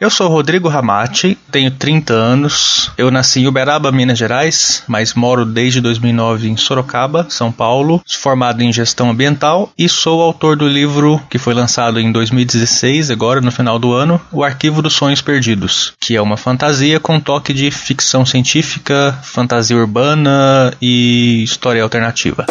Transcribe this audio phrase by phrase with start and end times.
[0.00, 2.90] Eu sou Rodrigo Ramati, tenho 30 anos.
[2.96, 8.00] Eu nasci em Uberaba, Minas Gerais, mas moro desde 2009 em Sorocaba, São Paulo.
[8.06, 13.10] Sou formado em gestão ambiental e sou autor do livro que foi lançado em 2016,
[13.10, 17.20] agora no final do ano, O Arquivo dos Sonhos Perdidos, que é uma fantasia com
[17.20, 22.46] toque de ficção científica, fantasia urbana e história alternativa.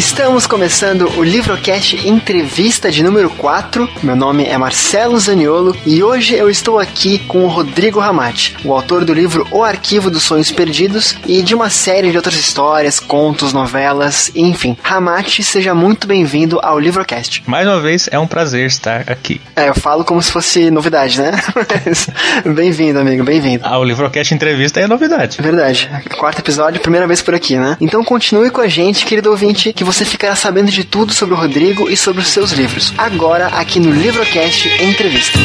[0.00, 3.86] Estamos começando o Livrocast Entrevista de número 4.
[4.02, 8.72] Meu nome é Marcelo Zaniolo e hoje eu estou aqui com o Rodrigo Ramati, o
[8.72, 12.98] autor do livro O Arquivo dos Sonhos Perdidos e de uma série de outras histórias,
[12.98, 14.74] contos, novelas, enfim.
[14.82, 17.42] Ramati, seja muito bem-vindo ao Livrocast.
[17.46, 19.38] Mais uma vez, é um prazer estar aqui.
[19.54, 21.32] É, eu falo como se fosse novidade, né?
[22.56, 23.64] bem-vindo, amigo, bem-vindo.
[23.66, 25.42] Ah, o Livrocast Entrevista é novidade.
[25.42, 25.90] Verdade.
[26.16, 27.76] Quarto episódio, primeira vez por aqui, né?
[27.78, 31.36] Então continue com a gente, querido ouvinte, que você ficará sabendo de tudo sobre o
[31.36, 32.94] Rodrigo e sobre os seus livros.
[32.96, 35.36] Agora, aqui no Livrocast Entrevista.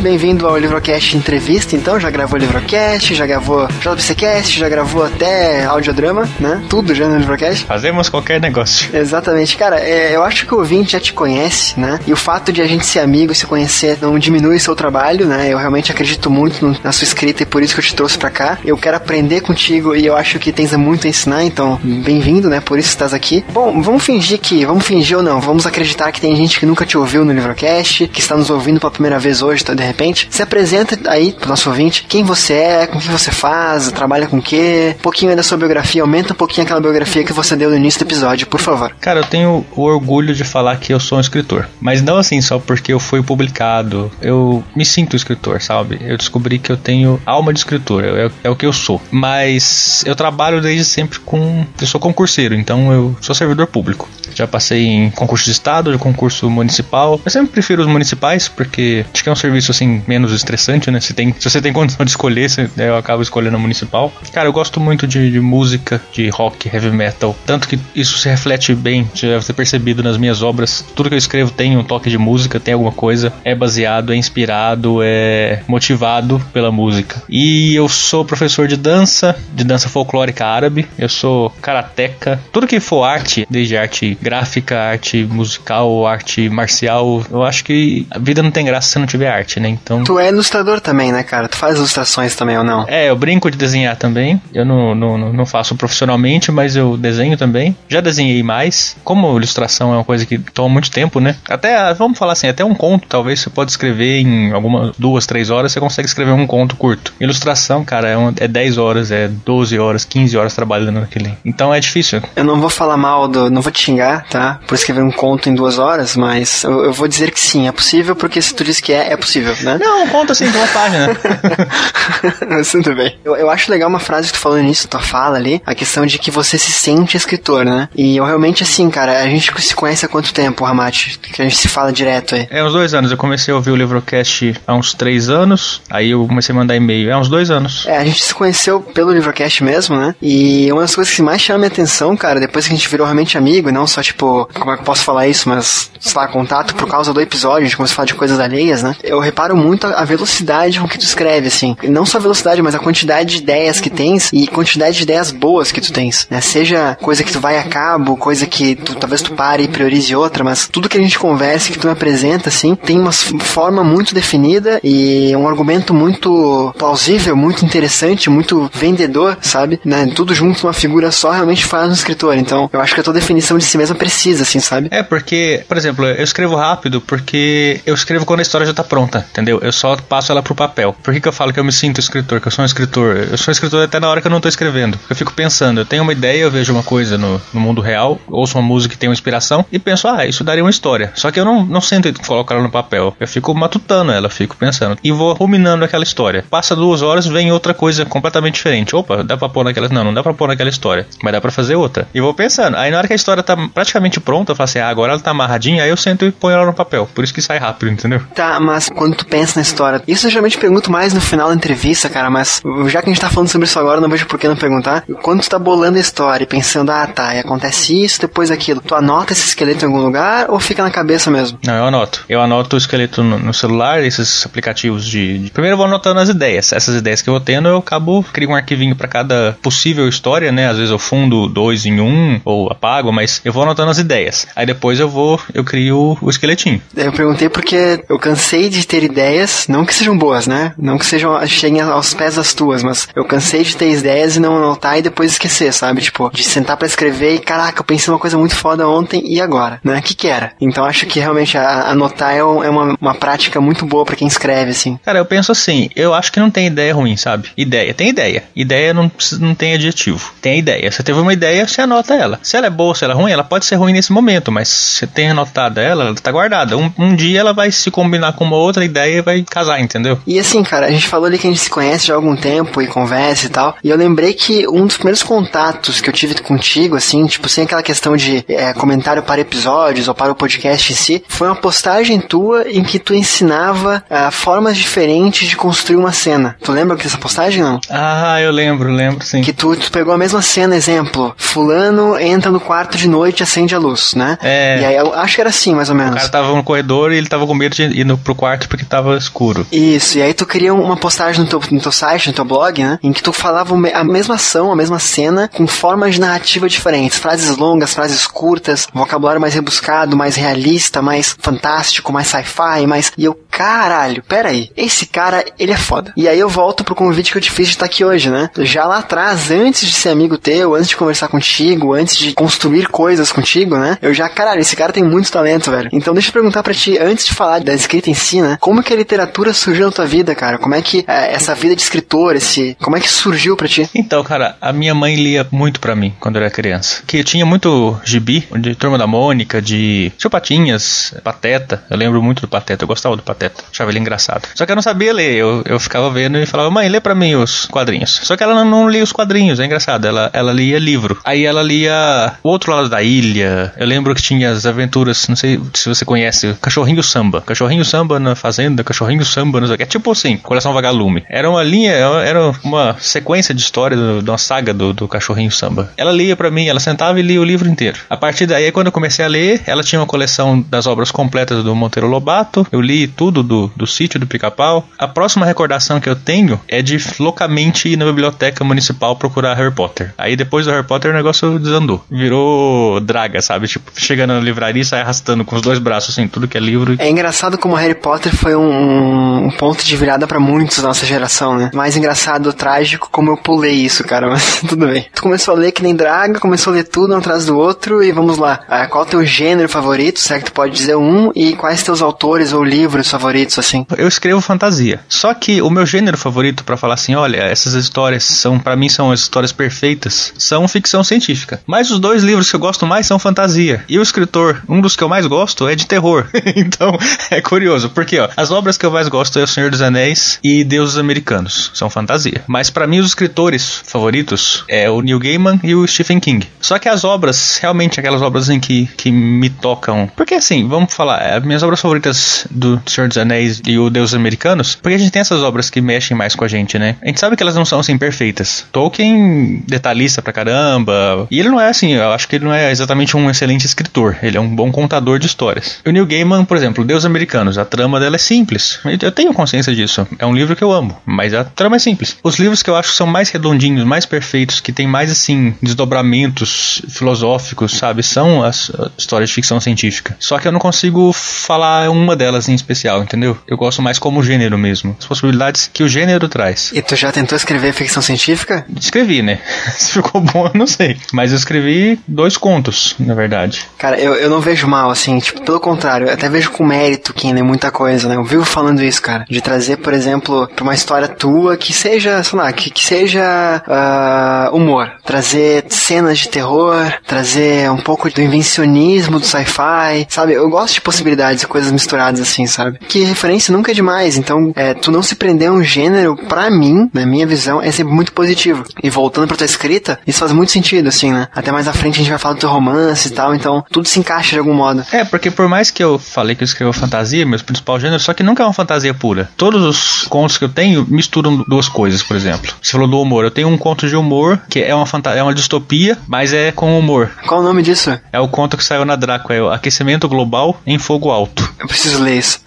[0.00, 6.28] Bem-vindo ao Livrocast Entrevista, então, já gravou Livrocast, já gravou JBCcast, já gravou até audiodrama,
[6.38, 6.62] né?
[6.68, 7.64] Tudo já no Livrocast.
[7.64, 8.96] Fazemos qualquer negócio.
[8.96, 11.98] Exatamente, cara, é, eu acho que o ouvinte já te conhece, né?
[12.06, 15.26] E o fato de a gente ser amigo e se conhecer não diminui seu trabalho,
[15.26, 15.48] né?
[15.48, 18.16] Eu realmente acredito muito no, na sua escrita e por isso que eu te trouxe
[18.16, 18.58] pra cá.
[18.64, 22.60] Eu quero aprender contigo e eu acho que tens muito a ensinar, então, bem-vindo, né?
[22.60, 23.44] Por isso estás aqui.
[23.52, 26.86] Bom, vamos fingir que, vamos fingir ou não, vamos acreditar que tem gente que nunca
[26.86, 30.28] te ouviu no Livrocast, que está nos ouvindo pela primeira vez hoje, tá, de repente.
[30.30, 34.26] Se apresenta aí pro nosso ouvinte quem você é, com o que você faz, trabalha
[34.26, 37.56] com o quê, um pouquinho da sua biografia, aumenta um pouquinho aquela biografia que você
[37.56, 38.94] deu no início do episódio, por favor.
[39.00, 41.68] Cara, eu tenho o orgulho de falar que eu sou um escritor.
[41.80, 44.10] Mas não assim só porque eu fui publicado.
[44.20, 45.98] Eu me sinto escritor, sabe?
[46.02, 49.00] Eu descobri que eu tenho alma de escritor, é, é o que eu sou.
[49.10, 51.66] Mas eu trabalho desde sempre com.
[51.80, 54.08] Eu sou concurseiro, então eu sou servidor público.
[54.34, 57.20] Já passei em concurso de estado, de concurso municipal.
[57.24, 61.00] Eu sempre prefiro os municipais, porque acho que é um serviço assim menos estressante, né?
[61.00, 64.12] Se, tem, se você tem condição de escolher, você, eu acabo escolhendo o municipal.
[64.32, 67.36] Cara, eu gosto muito de, de, música, de rock, heavy metal.
[67.46, 70.84] Tanto que isso se reflete bem, já deve ter percebido nas minhas obras.
[70.94, 73.32] Tudo que eu escrevo tem um toque de música, tem alguma coisa.
[73.44, 77.22] É baseado, é inspirado, é motivado pela música.
[77.28, 80.86] E eu sou professor de dança, de dança folclórica árabe.
[80.98, 82.40] Eu sou karateca.
[82.52, 88.18] Tudo que for arte, desde arte gráfica, arte musical, arte marcial, eu acho que a
[88.18, 89.68] vida não tem graça se não tiver arte, né?
[89.68, 90.04] Então.
[90.04, 91.48] Tu é ilustrador também, né, cara?
[91.48, 92.84] Tu faz ilustrações também ou não?
[92.88, 94.40] É, eu brinco de desenhar também.
[94.52, 97.76] Eu não, não, não faço profissionalmente, mas eu desenho também.
[97.88, 98.96] Já desenhei mais.
[99.04, 101.36] Como ilustração é uma coisa que toma muito tempo, né?
[101.48, 105.50] Até, vamos falar assim, até um conto, talvez você pode escrever em algumas duas, três
[105.50, 107.12] horas, você consegue escrever um conto curto.
[107.20, 111.34] Ilustração, cara, é, uma, é 10 horas, é 12 horas, 15 horas trabalhando naquele.
[111.44, 112.22] Então é difícil.
[112.36, 113.50] Eu não vou falar mal do.
[113.50, 114.60] Não vou te xingar, tá?
[114.66, 117.72] Por escrever um conto em duas horas, mas eu, eu vou dizer que sim, é
[117.72, 119.78] possível, porque se tu diz que é, é possível, né?
[119.80, 121.08] Não, conta assim de uma página.
[122.70, 123.18] Tudo bem.
[123.24, 126.06] Eu, eu acho legal uma frase que tu falou nisso, tua fala ali, a questão
[126.06, 127.88] de que você se sente escritor, né?
[127.94, 131.18] E eu realmente, assim, cara, a gente se conhece há quanto tempo, Ramate?
[131.18, 132.46] Que a gente se fala direto aí.
[132.50, 133.10] É, uns dois anos.
[133.10, 136.76] Eu comecei a ouvir o Livrocast há uns três anos, aí eu comecei a mandar
[136.76, 137.10] e-mail.
[137.10, 137.86] É uns dois anos.
[137.86, 140.14] É, a gente se conheceu pelo Livrocast mesmo, né?
[140.20, 143.06] E uma das coisas que mais chama minha atenção, cara, depois que a gente virou
[143.06, 146.26] realmente amigo, não só, tipo, como é que eu posso falar isso, mas, sei lá,
[146.28, 148.96] contato por causa do episódio, a gente começou a falar de coisas alheias, né?
[149.02, 151.76] Eu reparo muito a velocidade com que tu escreve, assim.
[151.82, 155.02] E não só a velocidade, mas a quantidade de ideias que tens e quantidade de
[155.02, 156.40] ideias boas que tu tens, né?
[156.40, 160.14] Seja coisa que tu vai a cabo, coisa que tu, talvez tu pare e priorize
[160.14, 163.82] outra, mas tudo que a gente conversa, que tu me apresenta, assim, tem uma forma
[163.82, 169.80] muito definida e um argumento muito plausível, muito interessante, muito vendedor, sabe?
[169.84, 170.06] Né?
[170.14, 172.36] Tudo junto numa figura só realmente faz um escritor.
[172.36, 174.88] Então, eu acho que a tua definição de si mesma precisa, assim, sabe?
[174.90, 178.84] É, porque, por exemplo, eu escrevo rápido porque eu escrevo quando a história já tá
[178.84, 179.58] pronta, entendeu?
[179.62, 180.94] Eu só passo ela pro papel.
[181.02, 182.40] Por que, que eu falo que eu me sinto escritor?
[182.40, 183.16] Que eu sou um escritor?
[183.30, 184.98] Eu sou um escritor até na hora que eu não tô escrevendo.
[185.08, 188.18] Eu fico pensando, eu tenho uma ideia, eu vejo uma coisa no, no mundo real,
[188.28, 191.12] ouço uma música que tem uma inspiração e penso, ah, isso daria uma história.
[191.14, 193.14] Só que eu não, não sento e coloco ela no papel.
[193.18, 194.98] Eu fico matutando ela, fico pensando.
[195.02, 196.44] E vou ruminando aquela história.
[196.48, 198.94] Passa duas horas, vem outra coisa completamente diferente.
[198.94, 199.88] Opa, dá pra pôr naquela.
[199.88, 201.06] Não, não dá pra pôr naquela história.
[201.22, 202.08] Mas dá pra fazer outra.
[202.14, 202.76] E vou pensando.
[202.76, 205.20] Aí na hora que a história tá praticamente pronta, eu falo assim, ah, agora ela
[205.20, 207.08] tá amarradinha, aí eu sento e ponho ela no papel.
[207.14, 208.20] Por isso que sai rápido, entendeu?
[208.34, 211.54] Tá, mas quando tu pensa na história, isso eu geralmente pergunto mais no final da
[211.54, 214.38] entrevista, cara, mas já que a gente tá falando sobre isso agora, não vejo por
[214.38, 215.04] que não perguntar.
[215.22, 218.80] Quando tu tá bolando a história e pensando, ah, tá, e acontece isso, depois aquilo,
[218.80, 221.58] tu anota esse esqueleto em algum lugar ou fica na cabeça mesmo?
[221.64, 222.24] Não, eu anoto.
[222.28, 226.20] Eu anoto o esqueleto no, no celular, esses aplicativos de, de, Primeiro eu vou anotando
[226.20, 226.72] as ideias.
[226.72, 230.52] Essas ideias que eu vou tendo, eu acabo, crio um arquivinho para cada possível história,
[230.52, 230.68] né?
[230.68, 234.46] Às vezes eu fundo dois em um, ou apago, mas eu vou anotando as ideias.
[234.54, 236.80] Aí depois eu vou, eu crio o esqueletinho.
[236.96, 240.72] Eu perguntei porque eu cansei de ter ideias, não que sejam boas, né?
[240.78, 244.40] Não que sejam, cheguem aos pés das tuas, mas eu cansei de ter ideias e
[244.40, 246.02] não anotar e depois esquecer, sabe?
[246.02, 249.40] Tipo, de sentar para escrever e, caraca, eu pensei uma coisa muito foda ontem e
[249.40, 249.98] agora, né?
[249.98, 250.52] O que que era?
[250.60, 254.28] Então acho que realmente a, anotar é, é uma, uma prática muito boa para quem
[254.28, 254.98] escreve, assim.
[255.04, 257.48] Cara, eu penso assim, eu acho que não tem ideia ruim, sabe?
[257.56, 258.44] Ideia, tem ideia.
[258.54, 259.10] Ideia não,
[259.40, 260.32] não tem adjetivo.
[260.40, 260.90] Tem ideia.
[260.90, 262.38] Você teve uma ideia, você anota ela.
[262.42, 264.68] Se ela é boa, se ela é ruim, ela pode ser ruim nesse momento, mas
[264.68, 266.76] você tem anotado ela, ela tá guardada.
[266.76, 270.18] Um, um dia ela vai se combinar com uma outra ideia e vai casar, entendeu?
[270.26, 272.34] E assim, cara, a gente falou ali que a gente se conhece já há algum
[272.34, 273.76] tempo e conversa e tal.
[273.84, 277.64] E eu lembrei que um dos primeiros contatos que eu tive contigo, assim, tipo, sem
[277.64, 281.56] aquela questão de é, comentário para episódios ou para o podcast em si, foi uma
[281.56, 286.56] postagem tua em que tu ensinava uh, formas diferentes de construir uma cena.
[286.62, 287.80] Tu lembra dessa postagem, não?
[287.90, 289.42] Ah, eu lembro, lembro, sim.
[289.42, 293.42] Que tu, tu pegou a mesma cena, exemplo, fulano entra no quarto de noite e
[293.42, 294.38] acende a luz, né?
[294.42, 294.80] É.
[294.80, 296.12] E aí eu acho que era assim, mais ou menos.
[296.12, 298.63] O cara tava no corredor e ele tava com medo de ir no, pro quarto
[298.68, 299.66] porque tava escuro.
[299.70, 302.82] Isso, e aí tu cria uma postagem no teu, no teu site, no teu blog,
[302.82, 302.98] né?
[303.02, 307.18] Em que tu falava a mesma ação, a mesma cena, com formas de narrativa diferentes.
[307.18, 313.12] Frases longas, frases curtas, vocabulário mais rebuscado, mais realista, mais fantástico, mais sci-fi, mais.
[313.16, 314.70] E eu, caralho, pera aí.
[314.76, 316.12] Esse cara, ele é foda.
[316.16, 318.50] E aí eu volto pro convite que eu te fiz de estar aqui hoje, né?
[318.58, 322.88] Já lá atrás, antes de ser amigo teu, antes de conversar contigo, antes de construir
[322.88, 323.98] coisas contigo, né?
[324.00, 325.88] Eu já, caralho, esse cara tem muito talento, velho.
[325.92, 328.53] Então deixa eu perguntar pra ti, antes de falar da escrita em si, né?
[328.60, 330.58] Como que a literatura surgiu na tua vida, cara?
[330.58, 332.76] Como é que é, essa vida de escritor, esse.
[332.80, 333.88] Como é que surgiu pra ti?
[333.94, 337.02] Então, cara, a minha mãe lia muito pra mim quando eu era criança.
[337.06, 341.82] Que eu tinha muito gibi, de Turma da Mônica, de Chupatinhas, Pateta.
[341.90, 343.62] Eu lembro muito do Pateta, eu gostava do Pateta.
[343.72, 344.48] Achava ele engraçado.
[344.54, 347.14] Só que eu não sabia ler, eu, eu ficava vendo e falava, mãe, lê pra
[347.14, 348.20] mim os quadrinhos.
[348.22, 350.06] Só que ela não, não lia os quadrinhos, é engraçado.
[350.06, 351.18] Ela, ela lia livro.
[351.24, 353.72] Aí ela lia O Outro Lado da Ilha.
[353.76, 357.40] Eu lembro que tinha as aventuras, não sei se você conhece, Cachorrinho Samba.
[357.42, 359.84] Cachorrinho Samba na Fazenda, Cachorrinho Samba, não sei o que.
[359.84, 361.24] É tipo assim, Coração Vagalume.
[361.30, 365.90] Era uma linha, era uma sequência de história de uma saga do, do Cachorrinho Samba.
[365.96, 368.00] Ela lia para mim, ela sentava e lia o livro inteiro.
[368.10, 371.64] A partir daí, quando eu comecei a ler, ela tinha uma coleção das obras completas
[371.64, 372.66] do Monteiro Lobato.
[372.70, 374.86] Eu li tudo do, do sítio do Pica-Pau.
[374.98, 379.72] A próxima recordação que eu tenho é de loucamente ir na biblioteca municipal procurar Harry
[379.72, 380.12] Potter.
[380.18, 382.04] Aí depois do Harry Potter o negócio desandou.
[382.10, 383.68] Virou draga, sabe?
[383.68, 386.60] Tipo, chegando na livraria e sai arrastando com os dois braços, assim, tudo que é
[386.60, 386.96] livro.
[386.98, 391.06] É engraçado como Harry Potter foi um, um ponto de virada para muitos da nossa
[391.06, 391.70] geração, né?
[391.74, 395.06] Mais engraçado, trágico, como eu pulei isso, cara, mas tudo bem.
[395.14, 398.02] Tu começou a ler que nem draga, começou a ler tudo um atrás do outro
[398.02, 398.60] e vamos lá.
[398.68, 400.20] Ah, qual o teu gênero favorito?
[400.20, 401.30] Será que tu pode dizer um?
[401.34, 403.86] E quais teus autores ou livros favoritos, assim?
[403.96, 405.00] Eu escrevo fantasia.
[405.08, 408.88] Só que o meu gênero favorito para falar assim, olha, essas histórias são, para mim,
[408.88, 411.60] são as histórias perfeitas, são ficção científica.
[411.66, 413.84] Mas os dois livros que eu gosto mais são fantasia.
[413.88, 416.26] E o escritor, um dos que eu mais gosto é de terror.
[416.56, 416.96] então,
[417.30, 420.38] é curioso, porque ó, as obras que eu mais gosto é O Senhor dos Anéis
[420.42, 422.42] e Deuses Americanos, são fantasia.
[422.46, 426.46] Mas para mim os escritores favoritos é o Neil Gaiman e o Stephen King.
[426.60, 430.94] Só que as obras, realmente aquelas obras em que, que me tocam, porque assim, vamos
[430.94, 434.98] falar, as minhas obras favoritas do Senhor dos Anéis e o Deuses Americanos, porque a
[434.98, 436.96] gente tem essas obras que mexem mais com a gente, né?
[437.02, 438.66] A gente sabe que elas não são assim perfeitas.
[438.72, 442.70] Tolkien detalhista pra caramba, e ele não é assim, eu acho que ele não é
[442.70, 445.78] exatamente um excelente escritor, ele é um bom contador de histórias.
[445.84, 448.78] O Neil Gaiman, por exemplo, Deus Americanos, a trama dela é simples.
[449.00, 450.06] Eu tenho consciência disso.
[450.18, 452.16] É um livro que eu amo, mas a trama é simples.
[452.22, 455.54] Os livros que eu acho que são mais redondinhos, mais perfeitos, que tem mais assim
[455.62, 460.16] desdobramentos filosóficos, sabe, são as histórias de ficção científica.
[460.18, 463.36] Só que eu não consigo falar uma delas em especial, entendeu?
[463.46, 466.70] Eu gosto mais como gênero mesmo, as possibilidades que o gênero traz.
[466.72, 468.64] E tu já tentou escrever ficção científica?
[468.80, 469.40] Escrevi, né?
[469.76, 470.96] Se ficou bom, eu não sei.
[471.12, 473.66] Mas eu escrevi dois contos, na verdade.
[473.78, 477.14] Cara, eu, eu não vejo mal, assim, tipo, pelo contrário, eu até vejo com mérito
[477.32, 478.16] lê muita coisa, né?
[478.16, 479.24] Eu vivo falando isso, cara.
[479.30, 483.62] De trazer, por exemplo, pra uma história tua que seja, sei lá, que, que seja
[483.66, 484.90] uh, humor.
[485.04, 490.32] Trazer cenas de terror, trazer um pouco do invencionismo do sci-fi, sabe?
[490.32, 492.78] Eu gosto de possibilidades e coisas misturadas assim, sabe?
[492.88, 496.50] Que referência nunca é demais, então é, tu não se prender a um gênero, pra
[496.50, 498.64] mim, na minha visão, é sempre muito positivo.
[498.82, 501.28] E voltando pra tua escrita, isso faz muito sentido, assim, né?
[501.34, 503.86] Até mais à frente a gente vai falar do teu romance e tal, então tudo
[503.86, 504.84] se encaixa de algum modo.
[504.92, 508.12] É, porque por mais que eu falei que eu escrevo fantasia, meu principal gênero, só
[508.12, 509.28] que nunca é uma fantasia pura.
[509.36, 512.52] Todos os contos que eu tenho misturam duas coisas, por exemplo.
[512.60, 515.34] Você falou do humor, eu tenho um conto de humor que é uma é uma
[515.34, 517.10] distopia, mas é com humor.
[517.26, 517.98] Qual o nome disso?
[518.12, 521.52] É o conto que saiu na Draco, é o Aquecimento Global em Fogo Alto.
[521.58, 522.40] Eu preciso ler isso.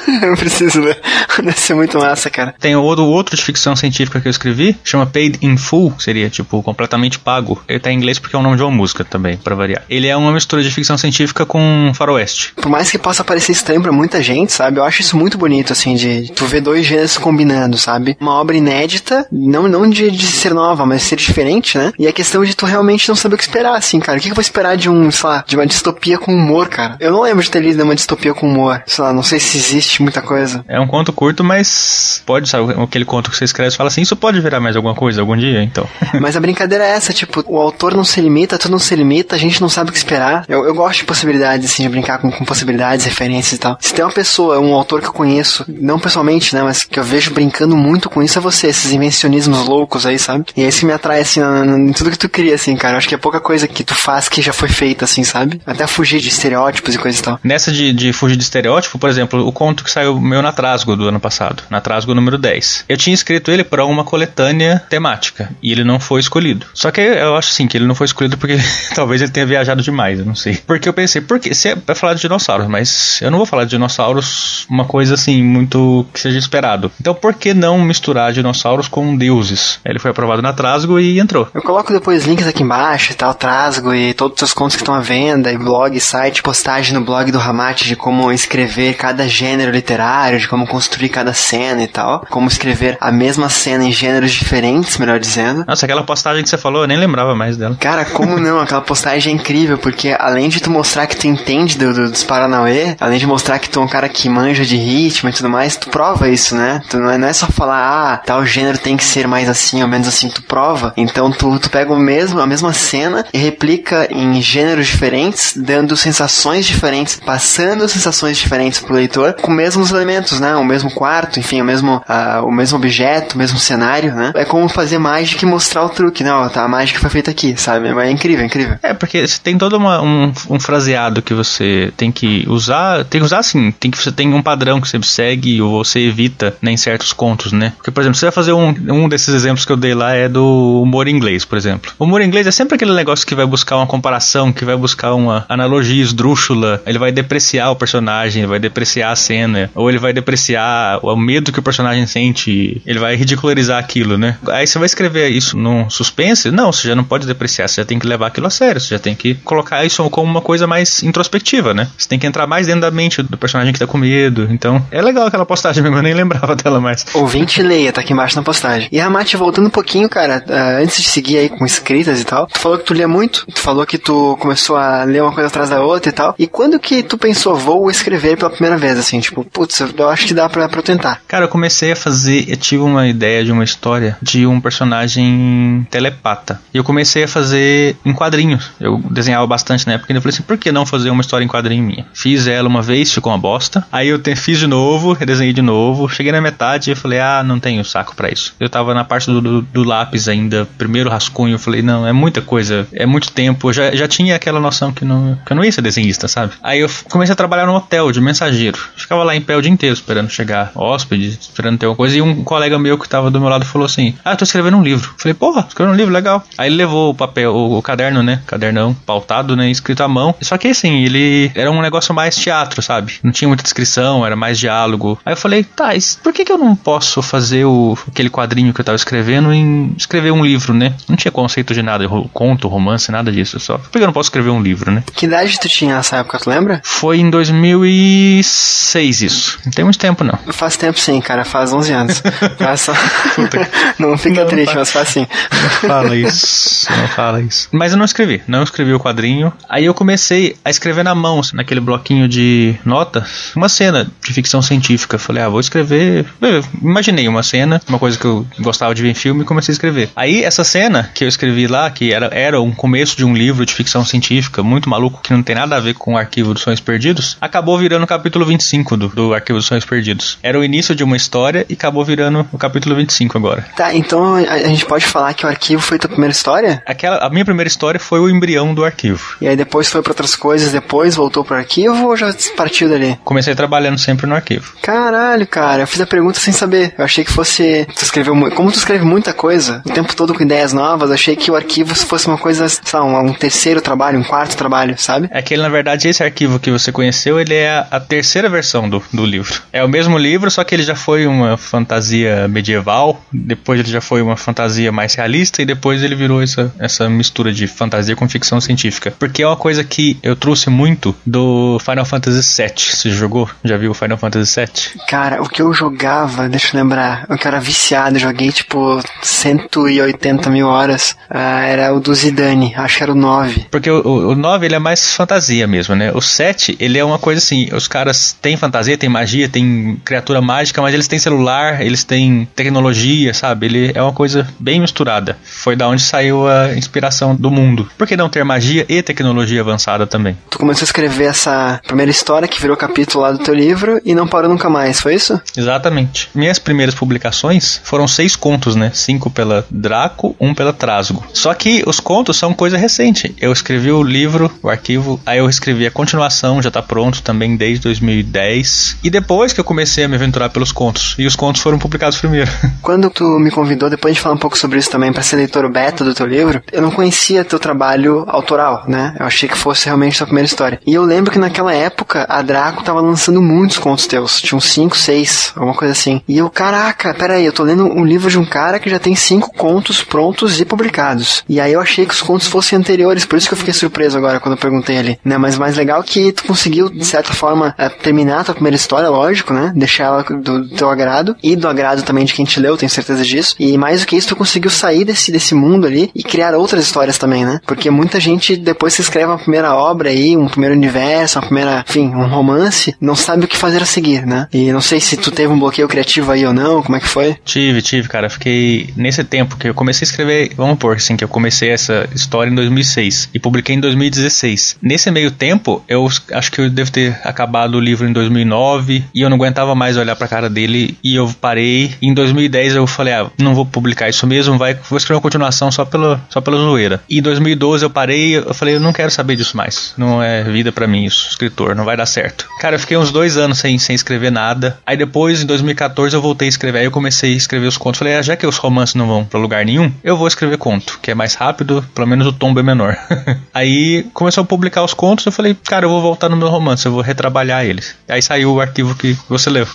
[0.22, 1.00] eu preciso ler.
[1.42, 2.54] Deve ser muito massa, cara.
[2.58, 6.62] Tem outro, outro de ficção científica que eu escrevi, chama Paid in Full, seria tipo
[6.62, 7.62] completamente pago.
[7.68, 9.82] Ele tá em inglês porque é o nome de uma música também, para variar.
[9.88, 12.52] Ele é uma mistura de ficção científica com faroeste.
[12.56, 14.80] Por mais que possa parecer estranho pra muita gente, sabe?
[14.84, 18.18] Eu acho isso muito bonito, assim, de tu ver dois gêneros combinando, sabe?
[18.20, 21.90] Uma obra inédita, não, não de, de ser nova, mas ser diferente, né?
[21.98, 24.18] E a questão de tu realmente não saber o que esperar, assim, cara.
[24.18, 26.68] O que, que eu vou esperar de um, sei lá, de uma distopia com humor,
[26.68, 26.98] cara?
[27.00, 28.82] Eu não lembro de ter lido uma distopia com humor.
[28.86, 30.62] Sei lá, não sei se existe muita coisa.
[30.68, 32.74] É um conto curto, mas pode, sabe?
[32.74, 35.36] Aquele conto que você escreve e fala assim, isso pode virar mais alguma coisa algum
[35.36, 35.88] dia, então.
[36.20, 39.34] mas a brincadeira é essa, tipo, o autor não se limita, tu não se limita,
[39.34, 40.44] a gente não sabe o que esperar.
[40.46, 43.78] Eu, eu gosto de possibilidades, assim, de brincar com, com possibilidades, referências e tal.
[43.80, 47.04] Se tem uma pessoa, um autor que eu conheço, não pessoalmente, né, mas que eu
[47.04, 50.46] vejo brincando muito com isso, é você, esses invencionismos loucos aí, sabe?
[50.56, 52.94] E é isso que me atrai, assim, em tudo que tu cria, assim, cara.
[52.94, 55.60] Eu acho que é pouca coisa que tu faz que já foi feita, assim, sabe?
[55.66, 57.40] Até fugir de estereótipos e coisa e tal.
[57.42, 60.96] Nessa de, de fugir de estereótipo, por exemplo, o conto que saiu meu na Trasgo
[60.96, 62.84] do ano passado, na Trasgo número 10.
[62.88, 66.66] Eu tinha escrito ele para uma coletânea temática e ele não foi escolhido.
[66.74, 68.56] Só que eu acho assim que ele não foi escolhido porque
[68.94, 70.56] talvez ele tenha viajado demais, eu não sei.
[70.66, 73.64] Porque eu pensei, porque se é pra falar de dinossauros, mas eu não vou falar
[73.64, 76.90] de dinossauros uma coisa assim muito que seja esperado.
[77.00, 79.80] Então por que não misturar dinossauros com deuses?
[79.84, 81.48] Ele foi aprovado na Trasgo e entrou.
[81.54, 84.82] Eu coloco depois links aqui embaixo e tal, Trasgo e todos os seus contos que
[84.82, 89.26] estão à venda, e blog, site, postagem no blog do Ramate de como escrever cada
[89.28, 93.92] gênero literário, de como construir cada cena e tal, como escrever a mesma cena em
[93.92, 95.64] gêneros diferentes, melhor dizendo.
[95.66, 97.76] Nossa, aquela postagem que você falou, eu nem lembrava mais dela.
[97.78, 98.60] Cara, como não?
[98.60, 102.22] Aquela postagem é incrível, porque além de tu mostrar que tu entende do, do, dos
[102.22, 105.48] Paranauê, além de mostrar que tu é um cara que manja de ritmo e tudo
[105.48, 106.80] mais, tu prova isso, né?
[106.88, 109.82] Tu não é, não é só falar, ah, tal gênero tem que ser mais assim
[109.82, 110.92] ou menos assim, tu prova.
[110.96, 115.96] Então tu, tu pega o mesmo, a mesma cena e replica em gêneros diferentes, dando
[115.96, 120.54] sensações diferentes, passando sensações diferentes pro leitor, com os mesmos elementos, né?
[120.56, 124.32] O mesmo quarto, enfim, o mesmo, uh, o mesmo objeto, o mesmo cenário, né?
[124.34, 126.32] É como fazer mágica e mostrar o truque, né?
[126.32, 127.88] Ó, tá, a mágica foi feita aqui, sabe?
[127.88, 128.76] É incrível, é incrível.
[128.82, 133.20] É, porque você tem todo uma, um, um fraseado que você tem que usar, tem
[133.20, 136.56] que usar assim, tem que você tem um padrão que você segue ou você evita
[136.60, 137.72] né, em certos contos, né?
[137.76, 140.28] Porque, por exemplo, você vai fazer um, um desses exemplos que eu dei lá é
[140.28, 141.92] do humor inglês, por exemplo.
[141.98, 145.14] O humor inglês é sempre aquele negócio que vai buscar uma comparação, que vai buscar
[145.14, 150.12] uma analogia esdrúxula, ele vai depreciar o personagem, vai depreciar a cena, ou ele vai
[150.12, 154.36] depreciar o medo que o personagem sente, ele vai ridicularizar aquilo, né?
[154.48, 156.50] Aí você vai escrever isso num suspense?
[156.50, 158.94] Não, você já não pode depreciar, você já tem que levar aquilo a sério, você
[158.94, 161.88] já tem que colocar isso como uma coisa mais introspectiva, né?
[161.96, 164.23] Você tem que entrar mais dentro da mente do personagem que tá com medo.
[164.50, 167.04] Então, é legal aquela postagem mesmo, eu nem lembrava dela mais.
[167.14, 168.88] Ouvinte leia, tá aqui embaixo na postagem.
[168.90, 172.24] E a Mate, voltando um pouquinho, cara, uh, antes de seguir aí com escritas e
[172.24, 175.32] tal, tu falou que tu lia muito, tu falou que tu começou a ler uma
[175.32, 176.34] coisa atrás da outra e tal.
[176.38, 180.26] E quando que tu pensou, vou escrever pela primeira vez, assim, tipo, putz, eu acho
[180.26, 181.20] que dá pra, pra tentar?
[181.26, 185.86] Cara, eu comecei a fazer, eu tive uma ideia de uma história de um personagem
[185.90, 186.60] telepata.
[186.72, 188.70] E eu comecei a fazer em quadrinhos.
[188.80, 191.44] Eu desenhava bastante na época e eu falei assim, por que não fazer uma história
[191.44, 192.06] em quadrinho minha?
[192.12, 193.86] Fiz ela uma vez, ficou uma bosta.
[193.90, 196.08] Aí eu te, fiz de novo, redesenhei de novo.
[196.08, 198.54] Cheguei na metade e falei, ah, não tenho saco para isso.
[198.58, 201.54] Eu tava na parte do, do, do, lápis ainda, primeiro rascunho.
[201.54, 203.68] Eu falei, não, é muita coisa, é muito tempo.
[203.68, 206.52] Eu já, já tinha aquela noção que, não, que eu não ia ser desenhista, sabe?
[206.62, 208.78] Aí eu comecei a trabalhar no hotel de mensageiro.
[208.96, 212.16] Ficava lá em pé o dia inteiro esperando chegar hóspede, esperando ter alguma coisa.
[212.16, 214.76] E um colega meu que tava do meu lado falou assim: Ah, eu tô escrevendo
[214.76, 215.10] um livro.
[215.12, 216.44] Eu falei, porra, escrevendo um livro, legal.
[216.56, 218.40] Aí ele levou o papel, o, o caderno, né?
[218.46, 219.70] Cadernão, pautado, né?
[219.70, 220.34] Escrito à mão.
[220.40, 223.14] Só que assim, ele era um negócio mais teatro, sabe?
[223.22, 225.18] Não tinha muita descrição, era mais diálogo.
[225.24, 225.90] Aí eu falei, tá,
[226.22, 229.94] por que, que eu não posso fazer o, aquele quadrinho que eu tava escrevendo em
[229.96, 230.94] escrever um livro, né?
[231.08, 233.58] Não tinha conceito de nada, conto, romance, nada disso.
[233.60, 235.02] Só por que eu não posso escrever um livro, né?
[235.14, 236.80] Que idade tu tinha nessa época, tu lembra?
[236.84, 239.58] Foi em 2006 isso.
[239.64, 240.38] Não tem muito tempo, não.
[240.52, 241.44] Faz tempo sim, cara.
[241.44, 242.22] Faz 11 anos.
[242.58, 242.88] Faz
[243.98, 245.26] não fica não, triste, não mas faz sim.
[245.52, 246.86] Não fala isso.
[246.90, 247.68] Não fala isso.
[247.72, 248.42] Mas eu não escrevi.
[248.46, 249.52] Não escrevi o quadrinho.
[249.68, 254.60] Aí eu comecei a escrever na mão, naquele bloquinho de notas, uma cena de ficção
[254.60, 255.18] científica.
[255.18, 256.26] Falei, ah, vou escrever.
[256.40, 259.72] Eu imaginei uma cena, uma coisa que eu gostava de ver em filme e comecei
[259.72, 260.10] a escrever.
[260.16, 263.64] Aí essa cena que eu escrevi lá, que era, era um começo de um livro
[263.64, 266.62] de ficção científica muito maluco, que não tem nada a ver com o arquivo dos
[266.62, 270.38] sonhos perdidos, acabou virando o capítulo 25 25 do, do Arquivo dos Sonhos Perdidos.
[270.42, 273.66] Era o início de uma história e acabou virando o capítulo 25 agora.
[273.76, 276.82] Tá, então a, a gente pode falar que o arquivo foi tua primeira história?
[276.86, 279.36] Aquela, a minha primeira história foi o embrião do arquivo.
[279.40, 283.18] E aí depois foi pra outras coisas, depois voltou pro arquivo ou já partiu dali?
[283.24, 283.52] Comecei
[283.84, 284.74] trabalhando sempre no arquivo.
[284.80, 286.94] Caralho, cara, eu fiz a pergunta sem saber.
[286.96, 287.86] Eu achei que fosse.
[287.94, 291.50] Tu escreveu Como tu escreve muita coisa, o tempo todo com ideias novas, achei que
[291.50, 295.28] o arquivo fosse uma coisa, sei lá, um, um terceiro trabalho, um quarto trabalho, sabe?
[295.30, 298.48] É que ele, na verdade, esse arquivo que você conheceu, ele é a, a terceira
[298.48, 299.62] versão do, do livro.
[299.72, 304.00] É o mesmo livro, só que ele já foi uma fantasia medieval, depois ele já
[304.00, 308.28] foi uma fantasia mais realista e depois ele virou essa, essa mistura de fantasia com
[308.28, 309.12] ficção científica.
[309.18, 312.72] Porque é uma coisa que eu trouxe muito do Final Fantasy VII.
[312.76, 313.48] Você jogou?
[313.64, 315.00] Já viu o Final Fantasy VII?
[315.08, 318.50] Cara, o que eu jogava, deixa eu lembrar, o que eu era viciado, eu joguei
[318.52, 323.66] tipo 180 mil horas, ah, era o do Zidane, acho que era o 9.
[323.70, 326.12] Porque o, o, o 9 ele é mais fantasia mesmo, né?
[326.12, 330.40] O 7 ele é uma coisa assim, os caras têm fantasia, têm magia, têm criatura
[330.40, 333.66] mágica, mas eles têm celular, eles têm tecnologia, sabe?
[333.66, 335.36] Ele é uma coisa bem misturada.
[335.42, 337.88] Foi da onde saiu a inspiração do mundo.
[337.96, 340.36] Por que não ter magia e tecnologia avançada também?
[340.50, 343.63] Tu começou a escrever essa primeira história que virou capítulo lá do teu livro
[344.04, 345.40] e não parou nunca mais, foi isso?
[345.56, 346.28] Exatamente.
[346.34, 348.90] Minhas primeiras publicações foram seis contos, né?
[348.94, 351.24] Cinco pela Draco, um pela Trasgo.
[351.32, 353.34] Só que os contos são coisa recente.
[353.40, 357.56] Eu escrevi o livro, o arquivo, aí eu escrevi a continuação, já tá pronto também
[357.56, 358.98] desde 2010.
[359.02, 361.14] E depois que eu comecei a me aventurar pelos contos.
[361.18, 362.50] E os contos foram publicados primeiro.
[362.82, 365.68] Quando tu me convidou, depois de falar um pouco sobre isso também, pra ser leitor
[365.70, 369.14] beta do teu livro, eu não conhecia teu trabalho autoral, né?
[369.18, 370.80] Eu achei que fosse realmente tua primeira história.
[370.86, 374.40] E eu lembro que naquela época a Draco tava lançando muitos contos teus.
[374.40, 376.22] Tinha uns 5, 6, alguma coisa assim.
[376.26, 379.14] E eu, caraca, peraí, eu tô lendo um livro de um cara que já tem
[379.14, 381.44] cinco contos prontos e publicados.
[381.48, 384.16] E aí eu achei que os contos fossem anteriores, por isso que eu fiquei surpreso
[384.16, 385.38] agora quando eu perguntei ali, né?
[385.38, 389.08] Mas mais legal que tu conseguiu, de certa forma, eh, terminar a tua primeira história,
[389.08, 389.72] lógico, né?
[389.74, 393.24] Deixar ela do, teu agrado e do agrado também de quem te leu, tenho certeza
[393.24, 393.54] disso.
[393.58, 396.84] E mais do que isso, tu conseguiu sair desse, desse mundo ali e criar outras
[396.84, 397.60] histórias também, né?
[397.66, 401.84] Porque muita gente, depois que escreve uma primeira obra aí, um primeiro universo, uma primeira,
[401.88, 404.46] enfim, um romance, não sabe o que fazer a seguir, né?
[404.52, 407.08] E não sei se tu teve um bloqueio criativo aí ou não, como é que
[407.08, 407.36] foi?
[407.44, 408.30] Tive, tive, cara.
[408.30, 412.08] Fiquei nesse tempo que eu comecei a escrever, vamos por assim, que eu comecei essa
[412.14, 414.76] história em 2006 e publiquei em 2016.
[414.82, 419.20] Nesse meio tempo, eu acho que eu devo ter acabado o livro em 2009 e
[419.22, 421.94] eu não aguentava mais olhar pra cara dele e eu parei.
[422.00, 425.70] Em 2010 eu falei, ah, não vou publicar isso mesmo, vai, vou escrever uma continuação
[425.70, 427.02] só pela, só pela zoeira.
[427.08, 429.94] E em 2012 eu parei, eu falei, eu não quero saber disso mais.
[429.96, 432.46] Não é vida pra mim isso, escritor, não vai dar certo.
[432.60, 434.78] Cara, eu fiquei uns dois anos sem, sem escrever nada.
[434.86, 436.78] Aí depois, em 2014, eu voltei a escrever.
[436.78, 437.98] Aí eu comecei a escrever os contos.
[437.98, 440.98] Falei, ah, já que os romances não vão pra lugar nenhum, eu vou escrever conto,
[441.00, 442.96] que é mais rápido, pelo menos o tombo é menor.
[443.52, 446.86] aí começou a publicar os contos, eu falei, cara, eu vou voltar no meu romance,
[446.86, 447.96] eu vou retrabalhar eles.
[448.08, 449.66] Aí saiu o arquivo que você leu.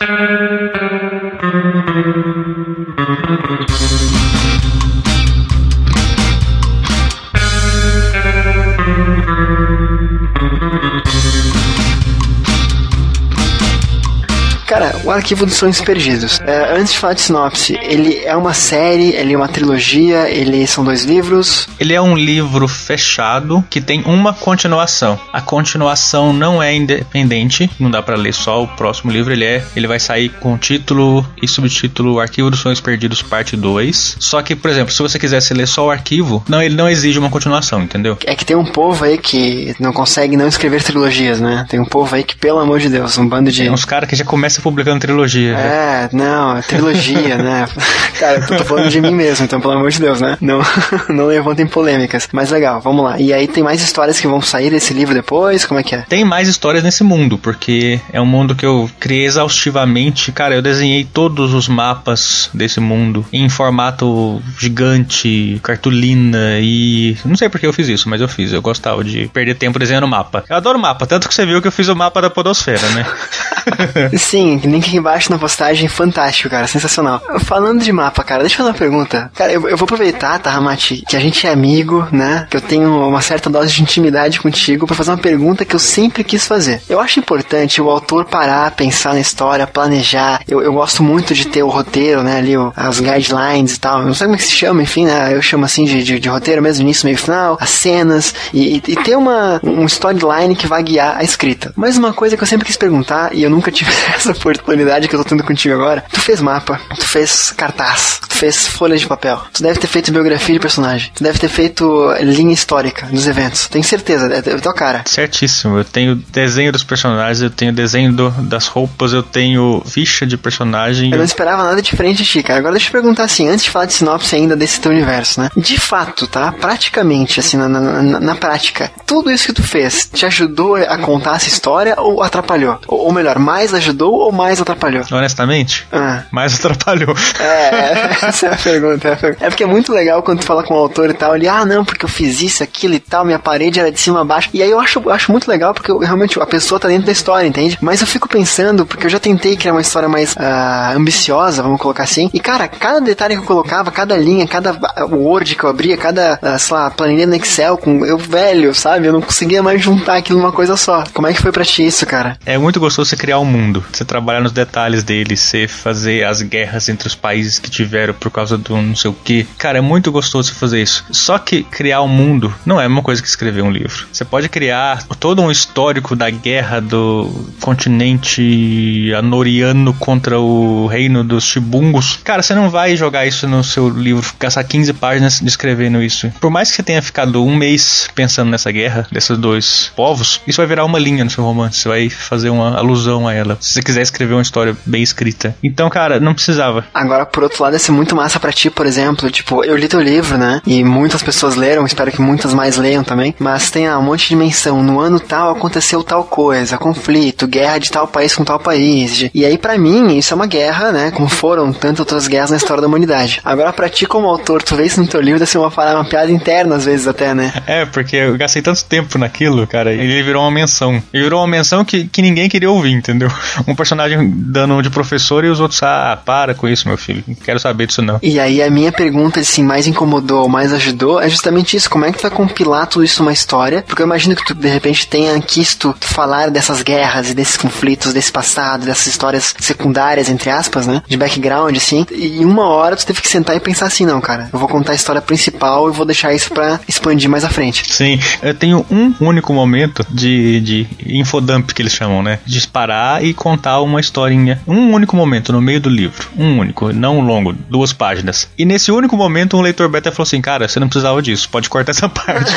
[15.19, 16.39] Arquivo dos Sonhos Perdidos.
[16.45, 20.65] É, antes de falar de sinopse, ele é uma série, ele é uma trilogia, ele
[20.65, 21.67] são dois livros.
[21.79, 25.19] Ele é um livro fechado que tem uma continuação.
[25.33, 29.63] A continuação não é independente, não dá para ler só o próximo livro, ele é,
[29.75, 34.17] ele vai sair com título e subtítulo Arquivo dos Sonhos Perdidos parte 2.
[34.19, 37.19] Só que, por exemplo, se você quisesse ler só o arquivo, não, ele não exige
[37.19, 38.17] uma continuação, entendeu?
[38.25, 41.65] É que tem um povo aí que não consegue não escrever trilogias, né?
[41.69, 43.63] Tem um povo aí que, pelo amor de Deus, um bando de.
[43.63, 45.55] Tem uns caras que já começam publicando trilogia.
[45.55, 47.67] É, não, é trilogia, né?
[48.19, 50.37] Cara, eu tô falando de mim mesmo, então pelo amor de Deus, né?
[50.39, 50.61] Não,
[51.09, 52.27] não levantem polêmicas.
[52.31, 53.19] Mas legal, vamos lá.
[53.19, 55.65] E aí tem mais histórias que vão sair desse livro depois?
[55.65, 56.01] Como é que é?
[56.01, 60.31] Tem mais histórias nesse mundo, porque é um mundo que eu criei exaustivamente.
[60.31, 67.17] Cara, eu desenhei todos os mapas desse mundo em formato gigante, cartolina e.
[67.25, 68.53] Não sei porque eu fiz isso, mas eu fiz.
[68.53, 70.43] Eu gostava de perder tempo desenhando mapa.
[70.49, 73.05] Eu adoro mapa, tanto que você viu que eu fiz o mapa da Podosfera, né?
[74.17, 77.21] Sim, link aqui embaixo na postagem, fantástico, cara, sensacional.
[77.39, 79.31] Falando de mapa, cara, deixa eu fazer uma pergunta.
[79.35, 82.47] Cara, eu, eu vou aproveitar, tá, Ramati, que a gente é amigo, né?
[82.49, 85.79] Que eu tenho uma certa dose de intimidade contigo pra fazer uma pergunta que eu
[85.79, 86.81] sempre quis fazer.
[86.89, 90.41] Eu acho importante o autor parar, pensar na história, planejar.
[90.47, 92.37] Eu, eu gosto muito de ter o roteiro, né?
[92.37, 94.03] Ali, o, as guidelines e tal.
[94.03, 95.33] Não sei como é que se chama, enfim, né?
[95.33, 98.83] Eu chamo assim de, de, de roteiro mesmo, início, meio final, as cenas, e, e,
[98.87, 101.73] e ter uma, um storyline que vai guiar a escrita.
[101.75, 105.07] Mas uma coisa que eu sempre quis perguntar, e eu nunca nunca tive essa oportunidade
[105.07, 106.03] que eu tô tendo contigo agora.
[106.11, 110.11] Tu fez mapa, tu fez cartaz, tu fez folha de papel, tu deve ter feito
[110.11, 113.67] biografia de personagem, tu deve ter feito linha histórica dos eventos.
[113.67, 115.03] Tenho certeza, é, é tua cara.
[115.05, 120.25] Certíssimo, eu tenho desenho dos personagens, eu tenho desenho do, das roupas, eu tenho ficha
[120.25, 121.11] de personagem.
[121.11, 122.59] Eu não esperava nada diferente de ti, cara.
[122.59, 125.49] Agora deixa eu perguntar assim, antes de falar de sinopse ainda desse teu universo, né?
[125.55, 126.51] De fato, tá?
[126.51, 130.97] Praticamente, assim, na, na, na, na prática, tudo isso que tu fez te ajudou a
[130.97, 132.79] contar essa história ou atrapalhou?
[132.87, 135.03] Ou, ou melhor, mais ajudou ou mais atrapalhou?
[135.11, 136.23] Honestamente, Ah.
[136.31, 137.15] mais atrapalhou.
[137.39, 139.07] É, essa é a pergunta.
[139.07, 139.45] é a pergunta.
[139.45, 141.65] É porque é muito legal quando tu fala com o autor e tal, ele, ah,
[141.65, 144.49] não, porque eu fiz isso, aquilo e tal, minha parede era de cima a baixo.
[144.53, 147.11] E aí eu acho, acho muito legal porque eu, realmente a pessoa tá dentro da
[147.11, 147.77] história, entende?
[147.81, 151.79] Mas eu fico pensando, porque eu já tentei criar uma história mais ah, ambiciosa, vamos
[151.79, 152.29] colocar assim.
[152.33, 155.97] E cara, cada detalhe que eu colocava, cada linha, cada ah, Word que eu abria,
[155.97, 159.07] cada, ah, sei lá, planilha no Excel, com eu velho, sabe?
[159.07, 161.03] Eu não conseguia mais juntar aquilo numa coisa só.
[161.13, 162.37] Como é que foi pra ti isso, cara?
[162.45, 166.41] É muito gostoso você criar um mundo, você trabalhar nos detalhes dele, você fazer as
[166.41, 169.45] guerras entre os países que tiveram por causa do não sei o que.
[169.57, 171.05] Cara, é muito gostoso você fazer isso.
[171.11, 174.07] Só que criar um mundo não é uma coisa que escrever um livro.
[174.11, 181.43] Você pode criar todo um histórico da guerra do continente anoriano contra o reino dos
[181.43, 182.19] chibungos.
[182.23, 186.31] Cara, você não vai jogar isso no seu livro, gastar 15 páginas descrevendo isso.
[186.39, 190.57] Por mais que você tenha ficado um mês pensando nessa guerra desses dois povos, isso
[190.57, 191.79] vai virar uma linha no seu romance.
[191.79, 193.57] Você vai fazer uma alusão a ela.
[193.59, 195.55] Se você quiser escrever uma história bem escrita.
[195.63, 196.85] Então, cara, não precisava.
[196.93, 199.87] Agora, por outro lado, ia ser muito massa pra ti, por exemplo, tipo, eu li
[199.87, 200.61] teu livro, né?
[200.65, 203.35] E muitas pessoas leram, espero que muitas mais leiam também.
[203.39, 204.83] Mas tem ah, um monte de menção.
[204.83, 209.29] No ano tal aconteceu tal coisa, conflito, guerra de tal país com tal país.
[209.33, 211.11] E aí, pra mim, isso é uma guerra, né?
[211.11, 213.41] Como foram tantas outras guerras na história da humanidade.
[213.43, 216.05] Agora, pra ti, como autor, tu vê isso no teu livro, deve ser uma, uma
[216.05, 217.53] piada interna, às vezes, até, né?
[217.67, 221.01] É, porque eu gastei tanto tempo naquilo, cara, ele virou uma menção.
[221.13, 223.31] Ele virou uma menção que, que ninguém queria ouvir, entendeu?
[223.67, 227.23] Um personagem dando de professor e os outros, ah, para com isso, meu filho.
[227.27, 228.19] Não quero saber disso não.
[228.21, 231.89] E aí a minha pergunta, assim, mais incomodou, mais ajudou, é justamente isso.
[231.89, 233.83] Como é que tu vai compilar tudo isso numa história?
[233.85, 238.13] Porque eu imagino que tu, de repente, tenha quisto falar dessas guerras e desses conflitos,
[238.13, 241.01] desse passado, dessas histórias secundárias, entre aspas, né?
[241.07, 242.05] De background, assim.
[242.11, 244.93] E uma hora tu teve que sentar e pensar assim, não, cara, eu vou contar
[244.93, 247.83] a história principal e vou deixar isso pra expandir mais à frente.
[247.91, 252.39] Sim, eu tenho um único momento de, de infodump que eles chamam, né?
[252.45, 252.57] De
[252.99, 254.61] parar e contar uma historinha.
[254.67, 256.27] Um único momento no meio do livro.
[256.37, 258.49] Um único, não longo, duas páginas.
[258.57, 261.69] E nesse único momento um leitor beta falou assim, cara, você não precisava disso, pode
[261.69, 262.51] cortar essa parte.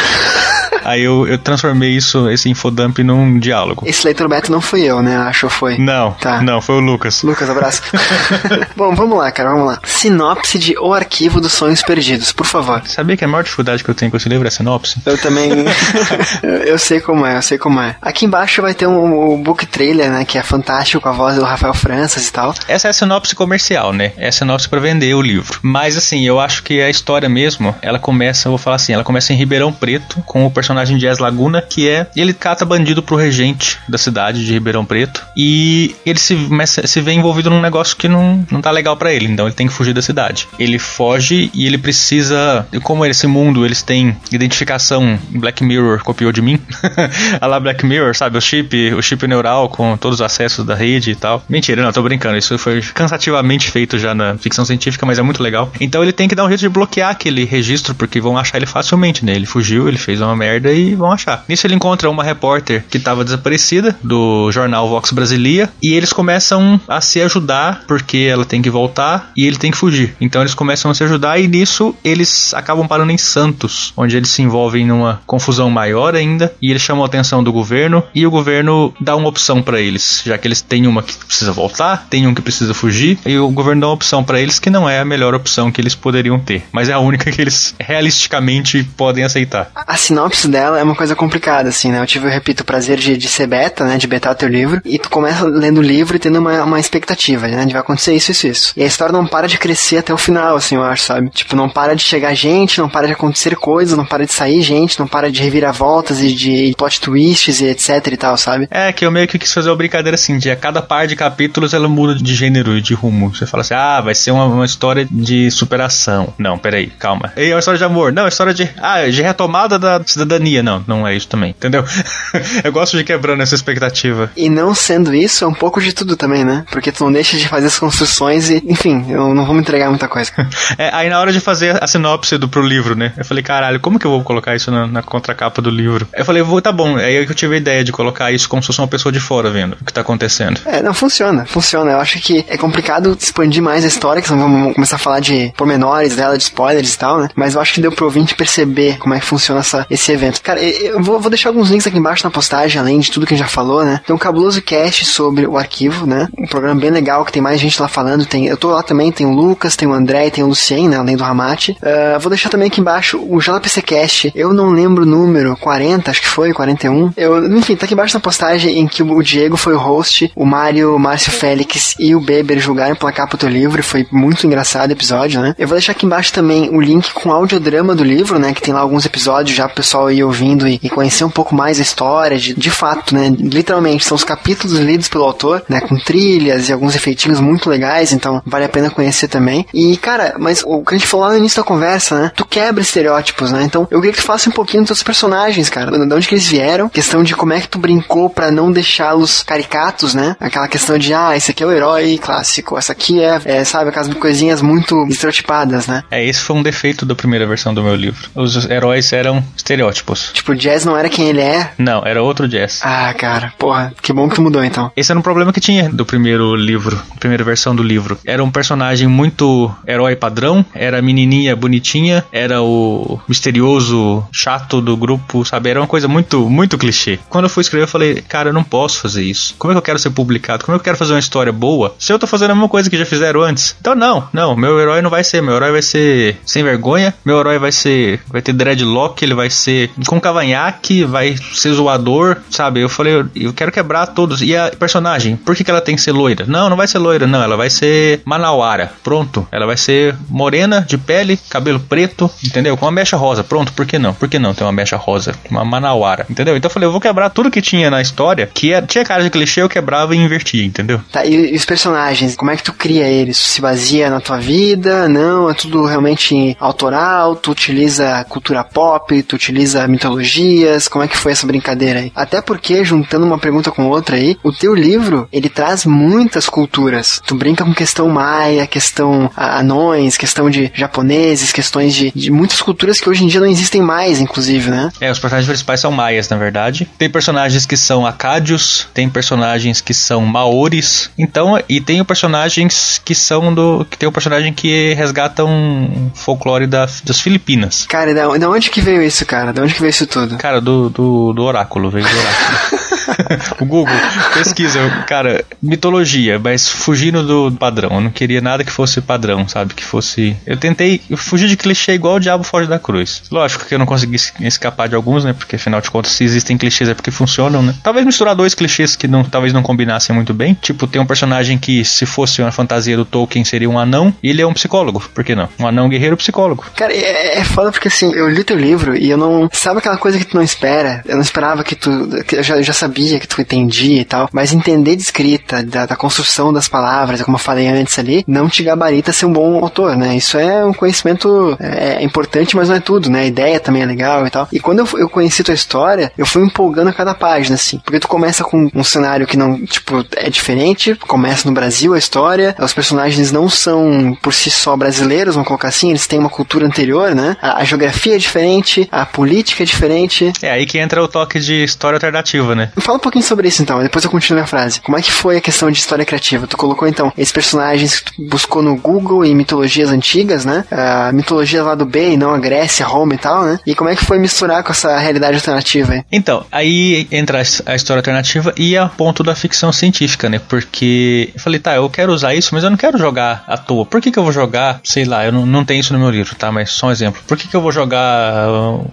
[0.84, 3.84] Aí eu, eu transformei isso, esse infodump num diálogo.
[3.86, 5.16] Esse leitor beta não fui eu, né?
[5.16, 5.78] Acho que foi.
[5.78, 6.40] Não, Tá.
[6.42, 7.22] não, foi o Lucas.
[7.22, 7.82] Lucas, abraço.
[8.76, 9.78] Bom, vamos lá, cara, vamos lá.
[9.84, 12.82] Sinopse de O Arquivo dos Sonhos Perdidos, por favor.
[12.86, 15.00] Sabia que a maior dificuldade que eu tenho com esse livro é a sinopse?
[15.04, 15.50] Eu também.
[16.66, 17.96] eu sei como é, eu sei como é.
[18.00, 20.24] Aqui embaixo vai ter um, um book trailer, né?
[20.24, 22.54] Que é fantástico com a voz do Rafael Francis e tal.
[22.68, 24.12] Essa é a sinopse comercial, né?
[24.16, 25.58] É a sinopse pra vender o livro.
[25.62, 29.04] Mas assim, eu acho que a história mesmo, ela começa, eu vou falar assim, ela
[29.04, 32.06] começa em Ribeirão Preto, com o personagem Jazz Laguna, que é.
[32.14, 35.20] Ele cata bandido pro regente da cidade de Ribeirão Preto.
[35.36, 36.36] E ele se,
[36.84, 39.26] se vê envolvido num negócio que não, não tá legal pra ele.
[39.26, 40.46] Então ele tem que fugir da cidade.
[40.58, 42.64] Ele foge e ele precisa.
[42.84, 46.60] Como esse mundo eles têm identificação, Black Mirror copiou de mim.
[47.40, 48.38] a lá Black Mirror, sabe?
[48.38, 51.42] O chip, o chip neural com todos os acessos da rede e tal.
[51.48, 52.38] Mentira, não, tô brincando.
[52.38, 55.72] Isso foi cansativamente feito já na ficção científica, mas é muito legal.
[55.80, 58.66] Então ele tem que dar um jeito de bloquear aquele registro, porque vão achar ele
[58.66, 59.34] facilmente, né?
[59.34, 61.44] Ele fugiu, ele fez uma merda e vão achar.
[61.48, 66.80] Nisso ele encontra uma repórter que tava desaparecida do jornal Vox Brasilia e eles começam
[66.88, 70.14] a se ajudar porque ela tem que voltar e ele tem que fugir.
[70.20, 74.30] Então eles começam a se ajudar e nisso eles acabam parando em Santos, onde eles
[74.30, 78.30] se envolvem numa confusão maior ainda e eles chamam a atenção do governo e o
[78.30, 82.26] governo dá uma opção pra eles, já que eles têm uma que precisa voltar, tem
[82.26, 85.00] um que precisa fugir e o governo dá uma opção pra eles que não é
[85.00, 89.24] a melhor opção que eles poderiam ter, mas é a única que eles realisticamente podem
[89.24, 89.70] aceitar.
[89.74, 92.00] A sinopse dela é uma coisa complicada, assim, né?
[92.00, 93.96] Eu tive, eu repito, o prazer de, de ser beta, né?
[93.96, 94.80] De betar teu livro.
[94.84, 97.64] E tu começa lendo o livro e tendo uma, uma expectativa, né?
[97.64, 98.72] De vai acontecer isso, isso, isso.
[98.76, 101.30] E a história não para de crescer até o final, assim, eu acho, sabe?
[101.30, 104.60] Tipo, não para de chegar gente, não para de acontecer coisas, não para de sair
[104.62, 108.68] gente, não para de reviravoltas e de plot twists e etc e tal, sabe?
[108.70, 111.16] É, que eu meio que quis fazer uma brincadeira assim, de a cada par de
[111.16, 113.34] capítulos ela muda de gênero e de rumo.
[113.34, 116.32] Você fala assim, ah, vai ser uma, uma história de superação.
[116.38, 117.32] Não, peraí, calma.
[117.36, 118.12] E é uma história de amor.
[118.12, 119.98] Não, é uma história de, ah, de retomada da
[120.32, 120.62] vilania.
[120.62, 121.84] Não, não é isso também, entendeu?
[122.64, 124.30] eu gosto de quebrando essa expectativa.
[124.36, 126.64] E não sendo isso, é um pouco de tudo também, né?
[126.70, 129.88] Porque tu não deixa de fazer as construções e, enfim, eu não vou me entregar
[129.88, 130.32] muita coisa.
[130.78, 133.12] é, aí na hora de fazer a sinopse do, pro livro, né?
[133.16, 136.06] Eu falei, caralho, como que eu vou colocar isso na, na contracapa do livro?
[136.12, 136.96] Eu falei, vou, tá bom.
[136.96, 139.50] Aí eu tive a ideia de colocar isso como se fosse uma pessoa de fora
[139.50, 140.60] vendo o que tá acontecendo.
[140.64, 141.92] É, não funciona, funciona.
[141.92, 145.52] Eu acho que é complicado expandir mais a história, que vamos começar a falar de
[145.56, 147.28] pormenores dela, de spoilers e tal, né?
[147.34, 150.21] Mas eu acho que deu pro ouvinte perceber como é que funciona essa, esse evento.
[150.42, 153.34] Cara, eu vou, vou deixar alguns links aqui embaixo na postagem, além de tudo que
[153.34, 154.00] a gente já falou, né?
[154.06, 156.28] Tem um cabuloso cast sobre o arquivo, né?
[156.38, 158.26] Um programa bem legal que tem mais gente lá falando.
[158.26, 160.96] Tem, eu tô lá também, tem o Lucas, tem o André, tem o Lucien, né?
[160.96, 161.76] Além do Ramate.
[161.82, 164.32] Uh, vou deixar também aqui embaixo o JPC Cast.
[164.34, 167.12] Eu não lembro o número, 40, acho que foi, 41.
[167.16, 170.44] Eu, enfim, tá aqui embaixo na postagem em que o Diego foi o host, o
[170.44, 173.82] Mário, o Márcio Félix e o Beber julgaram pela capa do livro.
[173.82, 175.54] Foi muito engraçado o episódio, né?
[175.58, 178.52] Eu vou deixar aqui embaixo também o link com o audiodrama do livro, né?
[178.52, 181.54] Que tem lá alguns episódios já pro pessoal ir ouvindo e, e conhecer um pouco
[181.54, 183.32] mais a história, de, de fato, né?
[183.38, 185.80] Literalmente, são os capítulos lidos pelo autor, né?
[185.80, 189.66] Com trilhas e alguns efeitinhos muito legais, então vale a pena conhecer também.
[189.72, 192.32] E, cara, mas o que a gente falou lá no início da conversa, né?
[192.34, 193.62] Tu quebra estereótipos, né?
[193.64, 195.90] Então eu queria que tu faça um pouquinho dos teus personagens, cara.
[195.90, 199.42] De onde que eles vieram, questão de como é que tu brincou para não deixá-los
[199.42, 200.36] caricatos, né?
[200.40, 203.90] Aquela questão de, ah, esse aqui é o herói clássico, essa aqui é, é sabe,
[203.90, 206.02] aquelas coisinhas muito estereotipadas, né?
[206.10, 208.28] É, esse foi um defeito da primeira versão do meu livro.
[208.34, 209.91] Os heróis eram estereótipos.
[210.32, 211.72] Tipo, o Jazz não era quem ele é?
[211.78, 212.80] Não, era outro Jazz.
[212.82, 214.90] Ah, cara, porra, que bom que tu mudou então.
[214.96, 218.18] Esse era um problema que tinha do primeiro livro, primeira versão do livro.
[218.24, 224.96] Era um personagem muito herói padrão, era a menininha bonitinha, era o misterioso chato do
[224.96, 225.70] grupo, sabe?
[225.70, 227.18] Era uma coisa muito, muito clichê.
[227.28, 229.54] Quando eu fui escrever, eu falei, cara, eu não posso fazer isso.
[229.58, 230.64] Como é que eu quero ser publicado?
[230.64, 232.68] Como é que eu quero fazer uma história boa se eu tô fazendo a mesma
[232.68, 233.76] coisa que já fizeram antes?
[233.80, 237.38] Então, não, não, meu herói não vai ser, meu herói vai ser sem vergonha, meu
[237.38, 242.80] herói vai ser, vai ter dreadlock, ele vai ser com cavanhaque, vai ser zoador, sabe?
[242.80, 244.42] Eu falei, eu, quero quebrar todos.
[244.42, 246.44] E a personagem, por que, que ela tem que ser loira?
[246.46, 248.92] Não, não vai ser loira, não, ela vai ser manauara.
[249.02, 252.76] Pronto, ela vai ser morena, de pele, cabelo preto, entendeu?
[252.76, 253.44] Com uma mecha rosa.
[253.44, 254.14] Pronto, por que não?
[254.14, 255.34] Por que não ter uma mecha rosa?
[255.50, 256.56] Uma manauara, entendeu?
[256.56, 259.22] Então eu falei, eu vou quebrar tudo que tinha na história, que era, tinha cara
[259.22, 261.00] de clichê, eu quebrava e invertia, entendeu?
[261.10, 263.36] Tá, e, e os personagens, como é que tu cria eles?
[263.36, 265.08] Se baseia na tua vida?
[265.08, 267.36] Não, é tudo realmente autoral?
[267.36, 269.22] Tu utiliza cultura pop?
[269.22, 270.88] Tu utiliza mitologias?
[270.88, 272.12] Como é que foi essa brincadeira aí?
[272.14, 277.20] Até porque, juntando uma pergunta com outra aí, o teu livro, ele traz muitas culturas.
[277.26, 283.00] Tu brinca com questão maia, questão anões, questão de japoneses, questões de, de muitas culturas
[283.00, 284.90] que hoje em dia não existem mais, inclusive, né?
[285.00, 286.88] É, os personagens principais são maias, na verdade.
[286.98, 291.10] Tem personagens que são acádios, tem personagens que são maores.
[291.18, 293.86] Então, e tem personagens que são do.
[293.88, 297.86] que tem um personagem que resgata um folclore da, das Filipinas.
[297.86, 299.52] Cara, e da, da onde que veio isso, cara?
[299.52, 300.36] Da onde que veio isso tudo?
[300.36, 302.82] Cara, do, do, do oráculo, veio do oráculo.
[303.60, 303.94] o Google,
[304.34, 307.90] pesquisa, cara, mitologia, mas fugindo do padrão.
[307.94, 309.74] Eu não queria nada que fosse padrão, sabe?
[309.74, 310.36] Que fosse.
[310.46, 313.22] Eu tentei fugir de clichê igual o Diabo Foge da Cruz.
[313.30, 315.32] Lógico que eu não consegui escapar de alguns, né?
[315.32, 317.74] Porque afinal de contas, se existem clichês é porque funcionam, né?
[317.82, 320.54] Talvez misturar dois clichês que não, talvez não combinassem muito bem.
[320.54, 324.30] Tipo, tem um personagem que, se fosse uma fantasia do Tolkien, seria um anão, e
[324.30, 325.02] ele é um psicólogo.
[325.14, 325.48] Por que não?
[325.58, 326.64] Um anão guerreiro psicólogo.
[326.76, 329.48] Cara, é, é foda porque assim, eu li teu livro e eu não.
[329.52, 331.02] Sabe aquela coisa que tu não espera?
[331.06, 332.08] Eu não esperava que tu.
[332.26, 335.62] Que eu, já, eu já sabia que tu entendia e tal, mas entender de escrita,
[335.62, 339.32] da, da, construção das palavras, como eu falei antes ali, não te gabarita ser um
[339.32, 340.16] bom autor, né?
[340.16, 343.20] Isso é um conhecimento é, é importante, mas não é tudo, né?
[343.20, 344.48] A ideia também é legal e tal.
[344.50, 348.00] E quando eu, eu conheci tua história, eu fui empolgando a cada página, assim, porque
[348.00, 352.56] tu começa com um cenário que não, tipo, é diferente, começa no Brasil a história,
[352.58, 356.66] os personagens não são por si só brasileiros, vamos colocar assim, eles têm uma cultura
[356.66, 357.36] anterior, né?
[357.40, 360.32] A, a geografia é diferente, a política é diferente.
[360.42, 362.70] É aí que entra o toque de história alternativa, né?
[362.78, 364.80] Fala um pouquinho sobre isso então, depois eu continuo a frase.
[364.80, 366.46] Como é que foi a questão de história criativa?
[366.46, 370.64] Tu colocou então esses personagens que tu buscou no Google em mitologias antigas, né?
[370.70, 373.58] A mitologia lá do B e não a Grécia, Roma e tal, né?
[373.66, 376.04] E como é que foi misturar com essa realidade alternativa aí?
[376.10, 380.40] Então, aí entra a história alternativa e a ponto da ficção científica, né?
[380.48, 383.86] Porque eu falei, tá, eu quero usar isso, mas eu não quero jogar à toa.
[383.86, 386.10] Por que, que eu vou jogar, sei lá, eu não, não tenho isso no meu
[386.10, 386.52] livro, tá?
[386.52, 387.22] Mas só um exemplo.
[387.26, 388.48] Por que, que eu vou jogar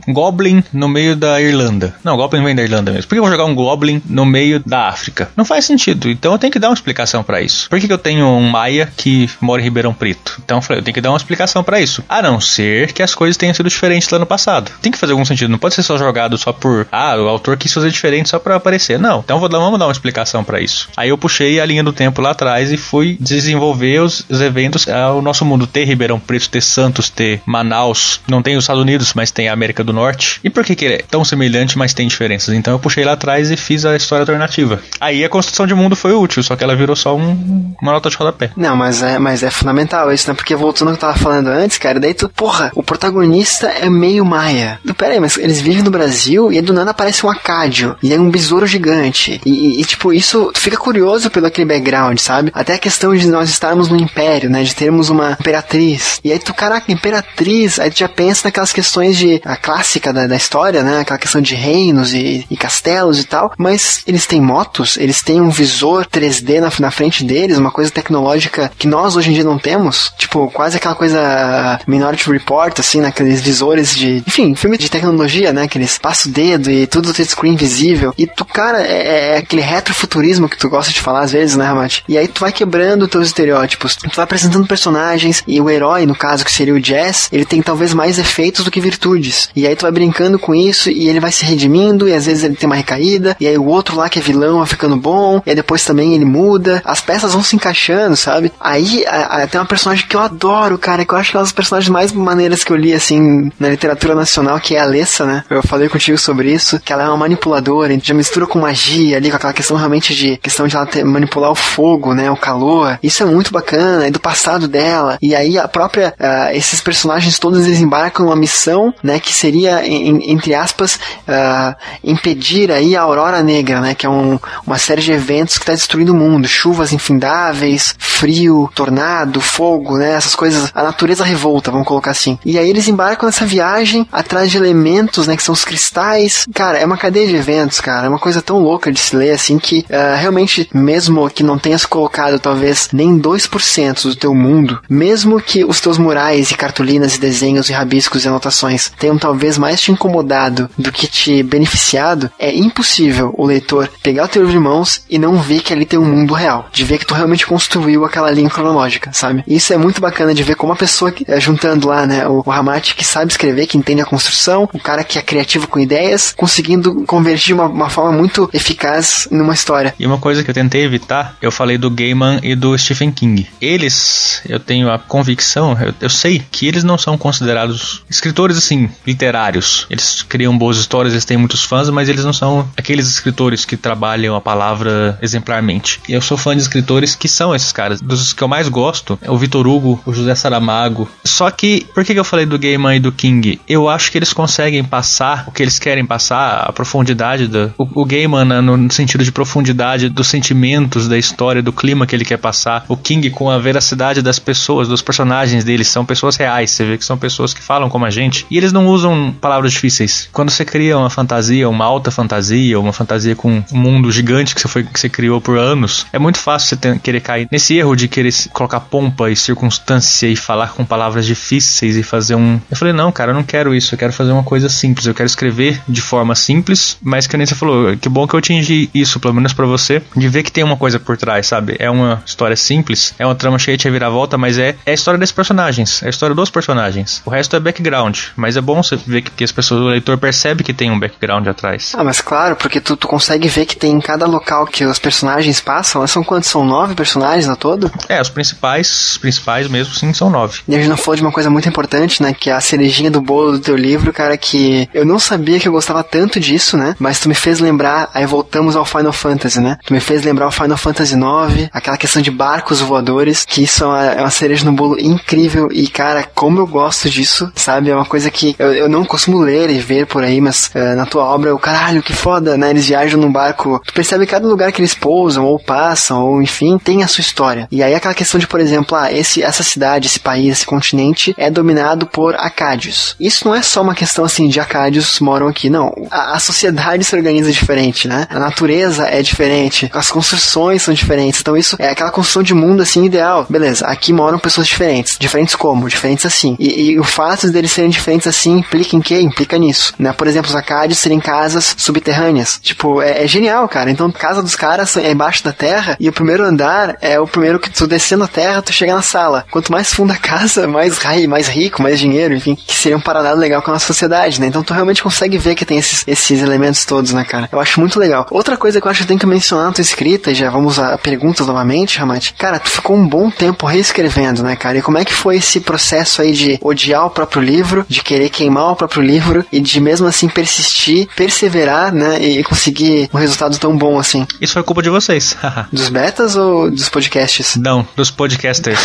[0.08, 0.39] um Goblin
[0.74, 1.96] no meio da Irlanda?
[2.04, 3.08] Não, Goblin vem da Irlanda mesmo.
[3.08, 5.30] Por que eu vou jogar um, Goblin no meio da África.
[5.36, 6.10] Não faz sentido.
[6.10, 7.70] Então eu tenho que dar uma explicação para isso.
[7.70, 10.40] Por que, que eu tenho um Maia que mora em Ribeirão Preto?
[10.44, 12.04] Então eu falei, eu tenho que dar uma explicação para isso.
[12.08, 14.72] A não ser que as coisas tenham sido diferentes lá no passado.
[14.82, 15.50] Tem que fazer algum sentido.
[15.50, 18.56] Não pode ser só jogado só por, ah, o autor quis fazer diferente só para
[18.56, 19.00] aparecer.
[19.00, 19.20] Não.
[19.20, 20.90] Então dar, vamos dar uma explicação para isso.
[20.96, 24.88] Aí eu puxei a linha do tempo lá atrás e fui desenvolver os, os eventos.
[24.88, 28.22] Ah, o nosso mundo ter Ribeirão Preto, ter Santos, ter Manaus.
[28.28, 30.29] Não tem os Estados Unidos, mas tem a América do Norte.
[30.44, 32.54] E por que, que ele é tão semelhante, mas tem diferenças?
[32.54, 34.82] Então eu puxei lá atrás e fiz a história alternativa.
[35.00, 38.10] Aí a construção de mundo foi útil, só que ela virou só um, uma nota
[38.10, 38.52] de rodapé.
[38.56, 40.34] Não, mas é, mas é fundamental isso, né?
[40.34, 43.90] Porque voltando ao que eu tava falando antes, cara, daí tu, porra, o protagonista é
[43.90, 44.80] meio maia.
[44.98, 48.14] Pera aí, mas eles vivem no Brasil e aí do nada aparece um acádio, e
[48.14, 49.40] é um besouro gigante.
[49.46, 52.52] E, e, tipo, isso tu fica curioso pelo aquele background, sabe?
[52.54, 54.64] Até a questão de nós estarmos no império, né?
[54.64, 56.20] De termos uma imperatriz.
[56.24, 60.28] E aí tu, caraca, imperatriz, aí tu já pensa naquelas questões de a clássica da,
[60.28, 61.00] da história, né?
[61.00, 63.54] Aquela questão de reinos e, e castelos e tal.
[63.58, 67.92] Mas eles têm motos, eles têm um visor 3D na, na frente deles, uma coisa
[67.92, 70.14] tecnológica que nós hoje em dia não temos.
[70.18, 74.24] Tipo, quase aquela coisa Minority Report, assim, naqueles visores de.
[74.28, 75.64] Enfim, filme de tecnologia, né?
[75.64, 78.14] Aqueles passo o dedo e tudo screen visível.
[78.18, 81.66] E tu, cara, é, é, aquele retrofuturismo que tu gosta de falar às vezes, né,
[81.66, 82.04] Ramat?
[82.08, 83.96] E aí tu vai quebrando teus estereótipos.
[83.96, 87.62] Tu vai apresentando personagens e o herói, no caso, que seria o Jazz, ele tem
[87.62, 89.50] talvez mais efeitos do que virtudes.
[89.56, 92.46] E aí tu vai brincando com isso e ele vai se redimindo e às vezes
[92.46, 93.36] ele tem uma recaída.
[93.38, 95.42] E aí o outro lá que é vilão vai ficando bom.
[95.46, 96.82] E aí depois também ele muda.
[96.86, 98.52] As peças vão se encaixando, sabe?
[98.62, 101.40] Aí a, a, tem uma personagem que eu adoro, cara, que eu acho que é
[101.40, 104.84] uma das personagens mais maneiras que eu li, assim, na literatura nacional, que é a
[104.84, 105.44] Alessa, né?
[105.50, 109.30] Eu falei contigo sobre isso, que ela é uma manipuladora, já mistura com magia ali,
[109.30, 112.32] com aquela questão realmente de questão de ela ter, manipular o fogo, né?
[112.32, 112.98] O calor.
[113.04, 115.18] Isso é muito bacana, é do passado dela.
[115.22, 119.20] E aí a própria, uh, esses personagens todos eles embarcam numa missão, né?
[119.20, 120.96] Que seria, entre aspas,
[121.28, 123.96] uh, impedir aí a Aurora Negra, né?
[123.96, 126.48] Que é um, uma série de eventos que está destruindo o mundo.
[126.48, 130.14] Chuvas infindáveis, frio, tornado, fogo, né?
[130.14, 132.38] Essas coisas, a natureza revolta, vamos colocar assim.
[132.46, 135.36] E aí eles embarcam nessa viagem atrás de elementos, né?
[135.36, 136.46] Que são os cristais.
[136.54, 138.06] Cara, é uma cadeia de eventos, cara.
[138.06, 141.58] É uma coisa tão louca de se ler, assim, que uh, realmente, mesmo que não
[141.58, 147.16] tenhas colocado talvez nem 2% do teu mundo, mesmo que os teus murais e cartolinas
[147.16, 152.32] e desenhos e rabiscos e anotações tenham talvez mais te incomodado do que te beneficiado,
[152.40, 155.86] é impossível o leitor pegar o teu livro de mãos e não ver que ali
[155.86, 156.70] tem um mundo real.
[156.72, 159.44] De ver que tu realmente construiu aquela linha cronológica, sabe?
[159.48, 162.82] Isso é muito bacana de ver como a pessoa, é, juntando lá, né, o, o
[162.96, 167.04] que sabe escrever, que entende a construção, o cara que é criativo com ideias, conseguindo
[167.06, 169.96] convergir de uma, uma forma muito eficaz numa história.
[170.00, 173.48] E uma coisa que eu tentei evitar, eu falei do Gaiman e do Stephen King.
[173.60, 178.90] Eles, eu tenho a convicção, eu, eu sei que eles não são considerados escritores assim,
[179.06, 179.69] literários.
[179.90, 183.78] Eles criam boas histórias, eles têm muitos fãs, mas eles não são aqueles escritores que
[183.78, 186.00] trabalham a palavra exemplarmente.
[186.08, 188.02] Eu sou fã de escritores que são esses caras.
[188.02, 191.10] Dos que eu mais gosto é o Vitor Hugo, o José Saramago.
[191.24, 193.60] Só que, por que eu falei do Gaiman e do King?
[193.68, 197.74] Eu acho que eles conseguem passar o que eles querem passar, a profundidade do.
[197.78, 202.16] O, o Gaiman, né, no sentido de profundidade dos sentimentos, da história, do clima que
[202.16, 202.86] ele quer passar.
[202.88, 205.88] O King com a veracidade das pessoas, dos personagens deles.
[205.88, 206.72] São pessoas reais.
[206.72, 208.46] Você vê que são pessoas que falam como a gente.
[208.50, 210.30] E eles não usam palavras difíceis.
[210.32, 214.62] Quando você cria uma fantasia, uma alta fantasia, uma fantasia com um mundo gigante que
[214.62, 217.76] você, foi, que você criou por anos, é muito fácil você ter, querer cair nesse
[217.76, 222.60] erro de querer colocar pompa e circunstância e falar com palavras difíceis e fazer um.
[222.70, 223.94] Eu falei, não, cara, eu não quero isso.
[223.94, 225.06] Eu quero fazer uma coisa simples.
[225.06, 228.40] Eu quero escrever de forma simples, mas que nem você falou, que bom que eu
[228.40, 231.76] atingi isso, pelo menos para você, de ver que tem uma coisa por trás, sabe?
[231.80, 235.20] É uma história simples, é uma trama cheia de reviravolta, mas é, é a história
[235.20, 237.22] desses personagens, é a história dos personagens.
[237.26, 240.18] O resto é background, mas é bom você ver que, que as pessoas, o leitor
[240.18, 241.94] percebe que tem um background atrás.
[241.96, 245.00] Ah, mas claro, porque tu, tu consegue ver que tem em cada local que os
[245.00, 246.50] personagens passam, são quantos?
[246.50, 247.92] São nove personagens na todo?
[248.08, 250.62] É, os principais, os principais mesmo, sim, são nove.
[250.68, 253.12] E a gente não falou de uma coisa muito importante, né, que é a cerejinha
[253.12, 256.78] do bolo do teu livro, cara, que eu não sabia que eu gostava tanto disso,
[256.78, 260.24] né, mas tu me fez lembrar, aí voltamos ao Final Fantasy, né, tu me fez
[260.24, 264.22] lembrar o Final Fantasy IX, aquela questão de barcos voadores, que isso é uma, é
[264.22, 268.30] uma cereja no bolo incrível e, cara, como eu gosto disso, sabe, é uma coisa
[268.30, 271.54] que eu, eu não costumo ler e ver por aí, mas uh, na tua obra,
[271.54, 274.94] o caralho, que foda, né, eles viajam num barco, tu percebe cada lugar que eles
[274.94, 277.68] pousam ou passam, ou enfim, tem a sua história.
[277.72, 281.34] E aí aquela questão de, por exemplo, ah, esse, essa cidade, esse país, esse continente
[281.38, 283.16] é dominado por acádios.
[283.20, 285.94] Isso não é só uma questão assim de acádios moram aqui, não.
[286.10, 288.28] A, a sociedade se organiza diferente, né?
[288.30, 291.42] A natureza é diferente, as construções são diferentes.
[291.42, 293.46] Então isso é aquela construção de mundo assim ideal.
[293.50, 295.18] Beleza, aqui moram pessoas diferentes.
[295.20, 295.88] Diferentes como?
[295.88, 296.56] Diferentes assim.
[296.60, 299.22] E, e o fato deles serem diferentes assim implica em quê?
[299.30, 300.14] Implica nisso, né?
[300.14, 303.90] Por exemplo, os acádios serem casas subterrâneas, Tipo, é, é genial, cara.
[303.90, 307.60] Então, casa dos caras é embaixo da terra e o primeiro andar é o primeiro
[307.60, 309.46] que tu descendo a terra, tu chega na sala.
[309.52, 313.40] Quanto mais fundo a casa, mais, mais rico, mais dinheiro, enfim, que seria um paralelo
[313.40, 314.48] legal com a nossa sociedade, né?
[314.48, 317.50] Então tu realmente consegue ver que tem esses, esses elementos todos, né, cara?
[317.52, 318.26] Eu acho muito legal.
[318.32, 320.80] Outra coisa que eu acho que tem que mencionar na tua escrita, e já vamos
[320.80, 322.34] a perguntas novamente, Ramate.
[322.38, 324.78] Cara, tu ficou um bom tempo reescrevendo, né, cara?
[324.78, 328.30] E como é que foi esse processo aí de odiar o próprio livro, de querer
[328.30, 333.58] queimar o próprio livro e de mesmo assim persistir, perseverar, né, e conseguir um resultado
[333.58, 334.26] tão bom assim?
[334.40, 335.38] Isso foi culpa de vocês.
[335.72, 337.56] dos betas ou dos podcasts?
[337.62, 338.80] Não, dos podcasters.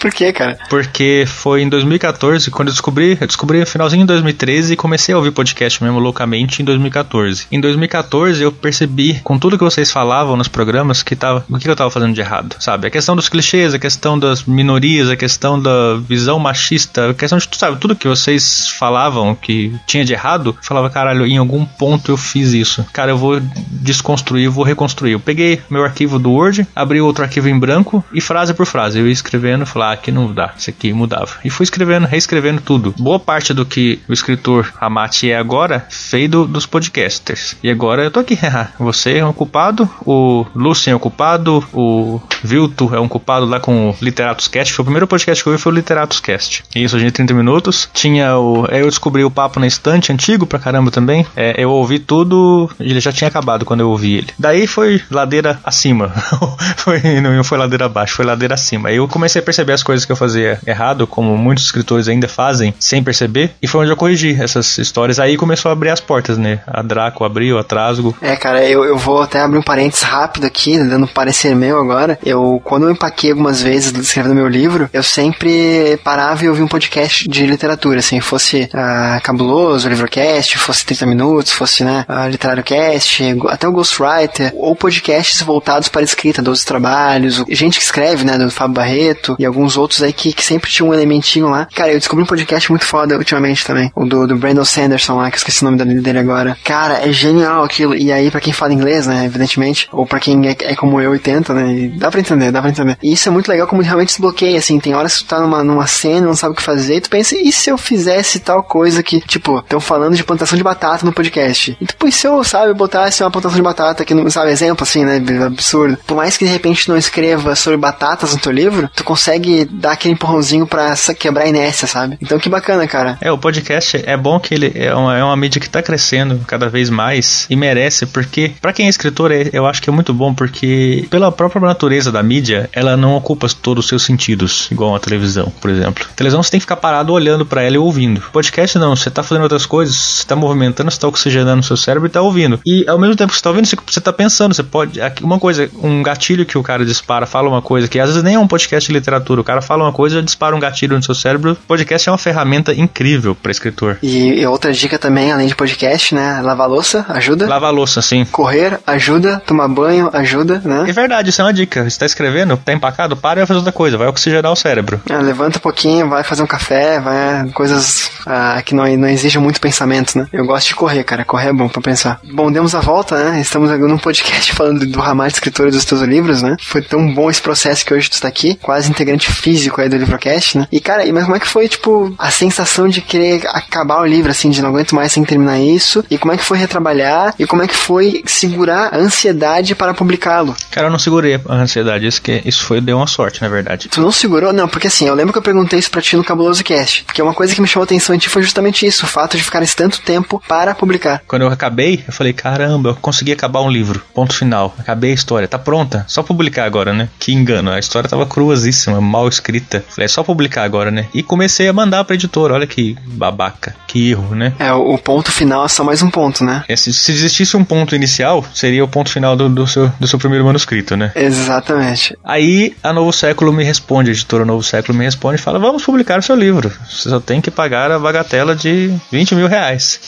[0.00, 0.58] Por quê, cara?
[0.68, 5.14] Porque foi em 2014 quando eu descobri, eu descobri no finalzinho de 2013 e comecei
[5.14, 7.46] a ouvir podcast mesmo loucamente em 2014.
[7.50, 11.68] Em 2014 eu percebi com tudo que vocês falavam nos programas que tava, o que
[11.68, 12.86] eu tava fazendo de errado, sabe?
[12.86, 17.38] A questão dos clichês, a questão das minorias, a questão da visão machista, a questão
[17.38, 19.51] de, sabe, tudo que vocês falavam que
[19.86, 22.84] tinha de errado, falava, caralho, em algum ponto eu fiz isso.
[22.92, 25.12] Cara, eu vou desconstruir, vou reconstruir.
[25.12, 28.98] Eu peguei meu arquivo do Word, abri outro arquivo em branco e frase por frase,
[28.98, 31.30] eu ia escrevendo, falar, ah, aqui não dá, isso aqui mudava.
[31.44, 32.94] E fui escrevendo, reescrevendo tudo.
[32.98, 37.56] Boa parte do que o escritor Amati é agora, feio do, dos podcasters.
[37.62, 38.38] E agora eu tô aqui,
[38.78, 43.60] você é um culpado, o Lucien é um culpado, o Vilto é um culpado lá
[43.60, 46.64] com o Literatus Cast, foi o primeiro podcast que eu vi foi o Literatus Cast.
[46.74, 47.88] Isso, a gente 30 minutos.
[47.92, 48.66] Tinha o.
[48.66, 51.26] Eu descobri o papo na estante, antigo pra caramba também.
[51.34, 54.28] É, eu ouvi tudo, ele já tinha acabado quando eu ouvi ele.
[54.38, 56.10] Daí foi ladeira acima.
[56.76, 58.88] foi, não foi ladeira abaixo, foi ladeira acima.
[58.88, 62.28] Aí eu comecei a perceber as coisas que eu fazia errado, como muitos escritores ainda
[62.28, 63.50] fazem, sem perceber.
[63.60, 65.18] E foi onde eu corrigi essas histórias.
[65.18, 66.60] Aí começou a abrir as portas, né?
[66.64, 68.16] A Draco abriu, a Trasgo.
[68.20, 71.80] É, cara, eu, eu vou até abrir um parênteses rápido aqui, dando um parecer meu
[71.80, 72.16] agora.
[72.24, 76.68] Eu, quando eu empaquei algumas vezes escrevendo meu livro, eu sempre parava e ouvia um
[76.68, 83.22] podcast de literatura, assim, fosse uh, Cabuloso, Livrocast, fosse 30 Minutos, fosse, né, Literário Cast,
[83.48, 88.50] até o Ghostwriter, ou podcasts voltados para escrita, 12 trabalhos, gente que escreve, né, do
[88.50, 91.66] Fábio Barreto e alguns outros aí que, que sempre tinha um elementinho lá.
[91.74, 95.30] Cara, eu descobri um podcast muito foda ultimamente também, o do, do Brandon Sanderson lá,
[95.30, 96.56] que eu esqueci o nome dele agora.
[96.62, 97.94] Cara, é genial aquilo.
[97.94, 101.14] E aí, para quem fala inglês, né, evidentemente, ou para quem é, é, como eu
[101.14, 102.98] e tenta, né, dá pra entender, dá pra entender.
[103.02, 105.64] E isso é muito legal como realmente desbloqueia, assim, tem horas que tu tá numa,
[105.64, 108.62] numa cena, não sabe o que fazer, e tu pensa, e se eu fizesse tal
[108.62, 111.76] coisa que, tipo, estão falando de plantação de batata no podcast?
[111.80, 115.04] E depois se eu, sabe, botasse uma plantação de batata aqui, no, sabe, exemplo assim,
[115.04, 115.98] né, absurdo.
[116.06, 119.92] Por mais que de repente não escreva sobre batatas no teu livro, tu consegue dar
[119.92, 122.18] aquele empurrãozinho pra quebrar a inércia, sabe?
[122.20, 123.18] Então que bacana, cara.
[123.20, 126.40] É, o podcast é bom que ele é uma, é uma mídia que tá crescendo
[126.46, 129.92] cada vez mais e merece, porque para quem é escritor, é, eu acho que é
[129.92, 134.68] muito bom, porque pela própria natureza da mídia, ela não ocupa todos os seus sentidos,
[134.70, 136.06] igual a televisão, por exemplo.
[136.10, 138.22] A televisão você tem que ficar parado olhando para ela e ouvindo.
[138.32, 141.76] Podcast não, você tá fazendo outras coisas, você tá movimentando, você tá oxigenando o seu
[141.76, 142.60] cérebro e tá ouvindo.
[142.64, 145.00] E ao mesmo tempo que você tá ouvindo, você tá pensando, você pode.
[145.22, 148.34] Uma coisa, um gatilho que o cara dispara, fala uma coisa que às vezes nem
[148.34, 151.14] é um podcast de literatura, o cara fala uma coisa, dispara um gatilho no seu
[151.14, 151.56] cérebro.
[151.66, 153.98] Podcast é uma ferramenta incrível para escritor.
[154.02, 156.40] E, e, outra dica também, além de podcast, né?
[156.42, 157.46] Lavar louça ajuda.
[157.46, 158.24] Lavar louça, sim.
[158.24, 160.84] Correr ajuda, tomar banho ajuda, né?
[160.88, 161.88] É verdade, isso é uma dica.
[161.88, 165.00] Você tá escrevendo, tá empacado, para e vai fazer outra coisa, vai oxigenar o cérebro.
[165.08, 169.42] É, levanta um pouquinho, vai fazer um café, vai coisas ah, que não, não exigem
[169.42, 170.26] muito pensamento, né?
[170.32, 171.24] Eu gosto de correr, cara.
[171.24, 172.20] Correr é bom pra pensar.
[172.24, 173.40] Bom, demos a volta, né?
[173.40, 176.56] Estamos agora num podcast falando do Ramate, escritor dos teus livros, né?
[176.60, 179.96] Foi tão bom esse processo que hoje tu está aqui, quase integrante físico aí do
[179.96, 180.68] Livrocast, né?
[180.70, 184.30] E, cara, mas como é que foi, tipo, a sensação de querer acabar o livro,
[184.30, 186.04] assim, de não aguento mais sem terminar isso?
[186.10, 187.34] E como é que foi retrabalhar?
[187.38, 190.54] E como é que foi segurar a ansiedade para publicá-lo?
[190.70, 192.06] Cara, eu não segurei a ansiedade.
[192.06, 193.88] Isso, que, isso foi, deu uma sorte, na verdade.
[193.88, 194.52] Tu não segurou?
[194.52, 197.04] Não, porque assim, eu lembro que eu perguntei isso pra ti no Cabuloso Cast.
[197.04, 199.36] Porque uma coisa que me chamou a atenção em ti foi justamente isso, o fato
[199.36, 201.22] de ficar esse tanto tempo para publicar.
[201.26, 204.02] Quando eu acabei, eu falei, caramba, eu consegui acabar um livro.
[204.14, 204.74] Ponto final.
[204.78, 205.48] Acabei a história.
[205.48, 206.04] Tá pronta.
[206.08, 207.08] Só publicar agora, né?
[207.18, 207.70] Que engano.
[207.70, 209.84] A história tava cruasíssima, mal escrita.
[209.88, 211.06] Falei, é só publicar agora, né?
[211.14, 212.54] E comecei a mandar pra editora.
[212.54, 213.74] Olha que babaca.
[213.86, 214.52] Que erro, né?
[214.58, 216.64] É, o ponto final é só mais um ponto, né?
[216.68, 220.06] É, se, se existisse um ponto inicial, seria o ponto final do, do, seu, do
[220.06, 221.12] seu primeiro manuscrito, né?
[221.14, 222.16] Exatamente.
[222.24, 225.84] Aí a Novo Século me responde, a editora Novo Século me responde e fala: Vamos
[225.84, 226.72] publicar o seu livro.
[226.88, 228.68] Você só tem que pagar a bagatela de
[229.10, 230.00] 20 mil reais.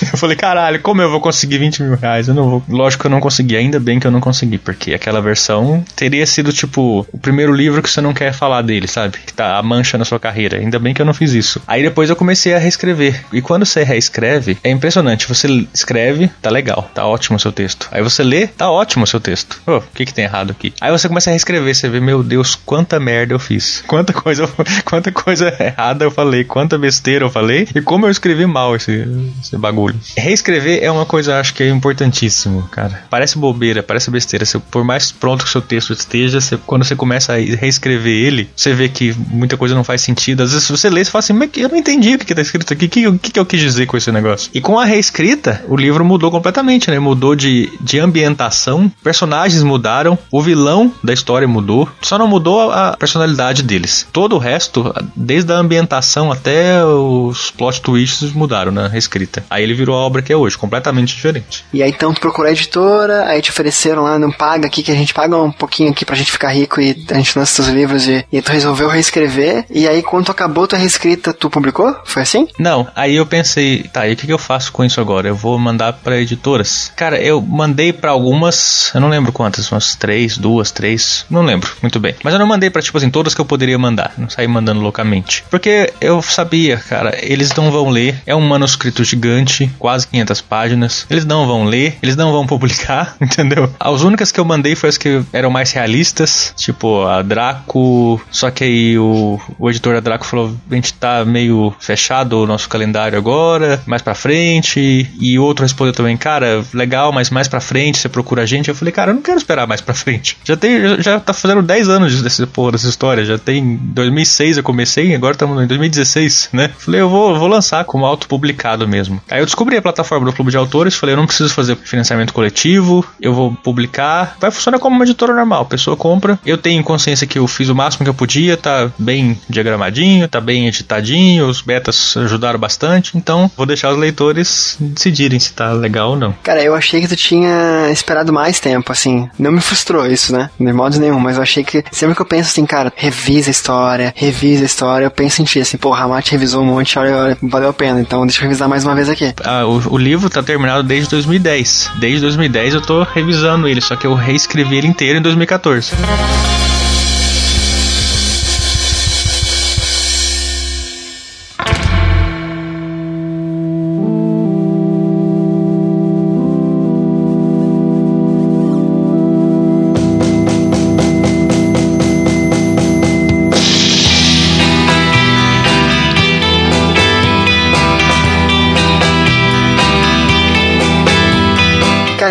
[0.12, 2.26] Eu falei, caralho, como eu vou conseguir 20 mil reais?
[2.26, 2.64] Eu não vou.
[2.68, 6.26] Lógico que eu não consegui, ainda bem que eu não consegui, porque aquela versão teria
[6.26, 9.18] sido tipo o primeiro livro que você não quer falar dele, sabe?
[9.26, 10.58] Que tá a mancha na sua carreira.
[10.58, 11.60] Ainda bem que eu não fiz isso.
[11.66, 13.24] Aí depois eu comecei a reescrever.
[13.32, 15.28] E quando você reescreve, é impressionante.
[15.28, 17.88] Você escreve, tá legal, tá ótimo o seu texto.
[17.92, 19.60] Aí você lê, tá ótimo o seu texto.
[19.66, 20.72] Oh, o que que tem errado aqui?
[20.80, 23.84] Aí você começa a reescrever, você vê, meu Deus, quanta merda eu fiz.
[23.86, 24.48] Quanta coisa,
[24.84, 29.06] quanta coisa errada eu falei, quanta besteira eu falei e como eu escrevi mal esse,
[29.40, 29.98] esse bagulho.
[30.16, 33.04] Reescrever é uma coisa, acho que é importantíssimo, cara.
[33.10, 34.44] Parece bobeira, parece besteira.
[34.44, 38.48] Você, por mais pronto que seu texto esteja, você, quando você começa a reescrever ele,
[38.54, 40.42] você vê que muita coisa não faz sentido.
[40.42, 42.42] Às vezes você lê e fala assim, mas eu não entendi o que, que tá
[42.42, 44.50] escrito aqui, o que, que, que eu quis dizer com esse negócio.
[44.54, 46.98] E com a reescrita, o livro mudou completamente, né?
[46.98, 52.96] Mudou de, de ambientação, personagens mudaram, o vilão da história mudou, só não mudou a
[52.96, 54.06] personalidade deles.
[54.12, 57.99] Todo o resto, desde a ambientação até os plot twists
[58.32, 59.44] mudaram na reescrita.
[59.50, 61.64] Aí ele virou a obra que é hoje, completamente diferente.
[61.72, 64.92] E aí então tu procurou a editora, aí te ofereceram lá, não paga aqui, que
[64.92, 67.68] a gente paga um pouquinho aqui pra gente ficar rico e a gente lança os
[67.68, 69.64] livros e, e tu resolveu reescrever.
[69.70, 71.94] E aí quando tu acabou tua reescrita, tu publicou?
[72.04, 72.48] Foi assim?
[72.58, 75.28] Não, aí eu pensei, tá, e o que, que eu faço com isso agora?
[75.28, 76.92] Eu vou mandar para editoras.
[76.96, 81.70] Cara, eu mandei para algumas, eu não lembro quantas, umas três, duas, três, não lembro
[81.82, 82.14] muito bem.
[82.22, 84.80] Mas eu não mandei para tipo assim, todas que eu poderia mandar, não saí mandando
[84.80, 85.44] loucamente.
[85.50, 91.06] Porque eu sabia, cara, eles não vão ler, é um manuscrito gigante, quase 500 páginas.
[91.10, 93.70] Eles não vão ler, eles não vão publicar, entendeu?
[93.78, 98.50] As únicas que eu mandei foram as que eram mais realistas, tipo a Draco, só
[98.50, 102.68] que aí o, o editor da Draco falou: a gente tá meio fechado o nosso
[102.68, 105.10] calendário agora, mais pra frente.
[105.20, 108.68] E outro respondeu também: cara, legal, mas mais pra frente você procura a gente.
[108.68, 110.36] Eu falei: cara, eu não quero esperar mais pra frente.
[110.44, 113.24] Já tem, já, já tá fazendo 10 anos desse, porra, dessa história.
[113.24, 116.70] Já tem 2006 eu comecei, agora estamos em 2016, né?
[116.78, 119.20] Falei: eu vou, vou lançar como autopublicado mesmo.
[119.30, 122.32] Aí eu descobri a plataforma do Clube de Autores, falei: eu não preciso fazer financiamento
[122.32, 124.36] coletivo, eu vou publicar.
[124.40, 125.62] Vai funcionar como uma editora normal.
[125.62, 126.38] A pessoa compra.
[126.44, 130.40] Eu tenho consciência que eu fiz o máximo que eu podia, tá bem diagramadinho, tá
[130.40, 136.10] bem editadinho, os betas ajudaram bastante, então vou deixar os leitores decidirem se tá legal
[136.10, 136.34] ou não.
[136.42, 139.28] Cara, eu achei que tu tinha esperado mais tempo, assim.
[139.38, 140.50] Não me frustrou isso, né?
[140.58, 143.52] De modo nenhum, mas eu achei que sempre que eu penso assim, cara, revisa a
[143.52, 147.16] história, revisa a história, eu penso em ti, assim, pô, Ramate revisou um monte, olha,
[147.16, 149.32] olha, valeu a pena, então deixa eu revisar mais uma vez aqui.
[149.42, 151.90] Ah, o, o livro tá terminado desde 2010.
[151.98, 155.92] Desde 2010 eu tô revisando ele, só que eu reescrevi ele inteiro em 2014.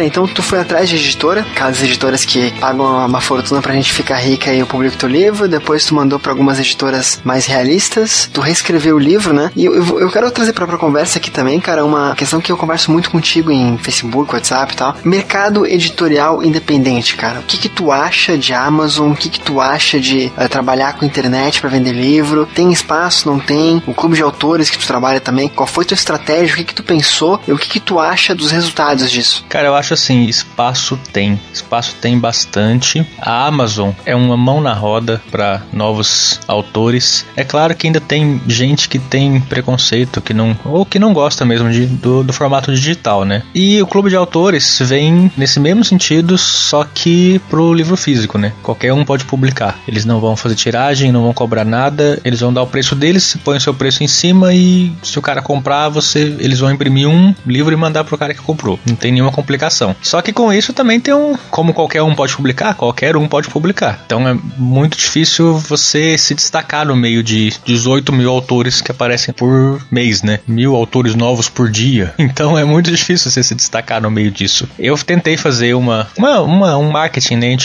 [0.09, 4.15] Então tu foi atrás de editora, aquelas editoras que pagam uma fortuna pra gente ficar
[4.15, 8.41] rica e eu publico teu livro, depois tu mandou pra algumas editoras mais realistas, tu
[8.41, 9.51] reescreveu o livro, né?
[9.55, 12.51] E eu, eu, eu quero trazer pra, pra conversa aqui também, cara, uma questão que
[12.51, 14.95] eu converso muito contigo em Facebook, WhatsApp e tal.
[15.03, 17.39] Mercado editorial independente, cara.
[17.39, 19.11] O que que tu acha de Amazon?
[19.11, 22.47] O que que tu acha de uh, trabalhar com internet para vender livro?
[22.47, 23.29] Tem espaço?
[23.29, 23.83] Não tem?
[23.85, 25.47] O clube de autores que tu trabalha também?
[25.49, 26.55] Qual foi tua estratégia?
[26.55, 27.39] O que que tu pensou?
[27.47, 29.45] E o que que tu acha dos resultados disso?
[29.47, 31.39] Cara, eu acho assim, espaço tem.
[31.53, 33.05] Espaço tem bastante.
[33.19, 37.25] A Amazon é uma mão na roda para novos autores.
[37.35, 41.45] É claro que ainda tem gente que tem preconceito, que não ou que não gosta
[41.45, 43.43] mesmo de, do, do formato digital, né?
[43.53, 48.53] E o clube de autores vem nesse mesmo sentido, só que pro livro físico, né?
[48.63, 49.79] Qualquer um pode publicar.
[49.87, 53.37] Eles não vão fazer tiragem, não vão cobrar nada, eles vão dar o preço deles,
[53.43, 57.07] põe o seu preço em cima e se o cara comprar, você eles vão imprimir
[57.07, 58.79] um livro e mandar pro cara que comprou.
[58.85, 59.78] Não tem nenhuma complicação.
[60.01, 61.35] Só que com isso também tem um.
[61.49, 64.01] Como qualquer um pode publicar, qualquer um pode publicar.
[64.05, 69.33] Então é muito difícil você se destacar no meio de 18 mil autores que aparecem
[69.33, 70.39] por mês, né?
[70.47, 72.13] Mil autores novos por dia.
[72.29, 74.69] Então é muito difícil você se destacar no meio disso.
[74.77, 77.57] Eu tentei fazer uma, uma, uma um marketing, né?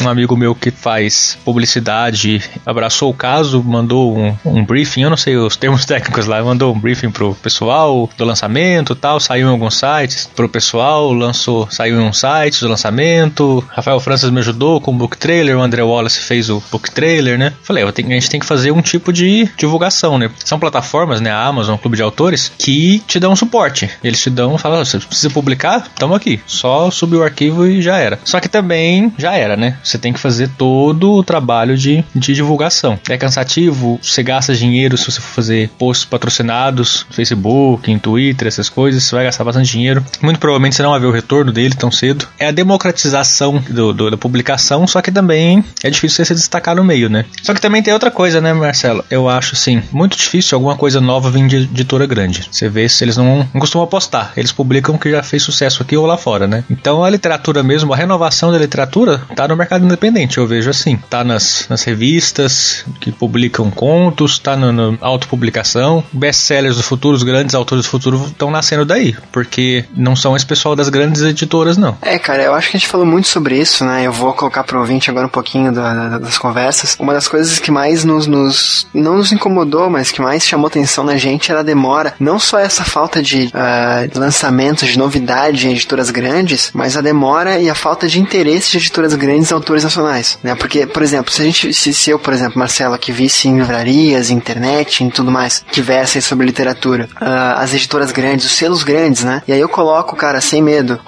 [0.00, 5.16] Um amigo meu que faz publicidade abraçou o caso, mandou um, um briefing, eu não
[5.16, 9.50] sei os termos técnicos lá, mandou um briefing pro pessoal do lançamento tal, saiu em
[9.50, 13.64] alguns sites pro pessoal, lançou, saiu em um site do lançamento.
[13.68, 17.38] Rafael Francis me ajudou com o book trailer, o André Wallace fez o book trailer,
[17.38, 17.52] né?
[17.62, 20.30] Falei, a gente tem que fazer um tipo de divulgação, né?
[20.44, 21.30] São plataformas, né?
[21.30, 23.88] A Amazon, o Clube de Autores, que te dão suporte.
[24.02, 25.88] Eles te dão, falam, você precisa publicar?
[25.98, 26.40] Tamo aqui.
[26.46, 28.18] Só subir o arquivo e já era.
[28.24, 29.78] Só que também já era, né?
[29.82, 32.98] Você tem que fazer todo o trabalho de, de divulgação.
[33.08, 38.48] É cansativo, você gasta dinheiro se você for fazer posts patrocinados no Facebook, em Twitter,
[38.48, 40.04] essas coisas, você vai gastar bastante dinheiro.
[40.20, 42.26] Muito provavelmente você não vai ver o retorno dele tão cedo.
[42.38, 46.76] É a democratização do, do, da publicação, só que também é difícil você se destacar
[46.76, 47.24] no meio, né?
[47.42, 49.04] Só que também tem outra coisa, né, Marcelo?
[49.10, 52.48] Eu acho, assim, muito difícil alguma coisa nova vir de editora grande.
[52.50, 54.32] Você vê se eles não, não costumam apostar.
[54.36, 56.64] Eles publicam o que já fez sucesso aqui ou lá fora, né?
[56.70, 60.96] Então a literatura mesmo, a renovação da literatura, tá no mercado independente, eu vejo assim.
[61.10, 66.02] Tá nas, nas revistas que publicam contos, tá na autopublicação.
[66.12, 70.46] Best-sellers do futuro, os grandes autores do futuro estão nascendo daí, porque não são esse
[70.46, 71.41] pessoal das grandes editoras,
[71.76, 71.96] não.
[72.02, 74.06] É, cara, eu acho que a gente falou muito sobre isso, né?
[74.06, 76.96] Eu vou colocar pro ouvinte agora um pouquinho da, da, das conversas.
[76.98, 81.04] Uma das coisas que mais nos, nos, não nos incomodou, mas que mais chamou atenção
[81.04, 82.14] na gente era a demora.
[82.18, 87.58] Não só essa falta de uh, lançamentos, de novidade em editoras grandes, mas a demora
[87.58, 90.54] e a falta de interesse de editoras grandes em autores nacionais, né?
[90.54, 93.58] Porque, por exemplo, se a gente, se, se eu, por exemplo, Marcelo, que visse em
[93.58, 99.24] livrarias, internet, em tudo mais, tivessem sobre literatura, uh, as editoras grandes, os selos grandes,
[99.24, 99.42] né?
[99.46, 101.00] E aí eu coloco, cara, sem medo,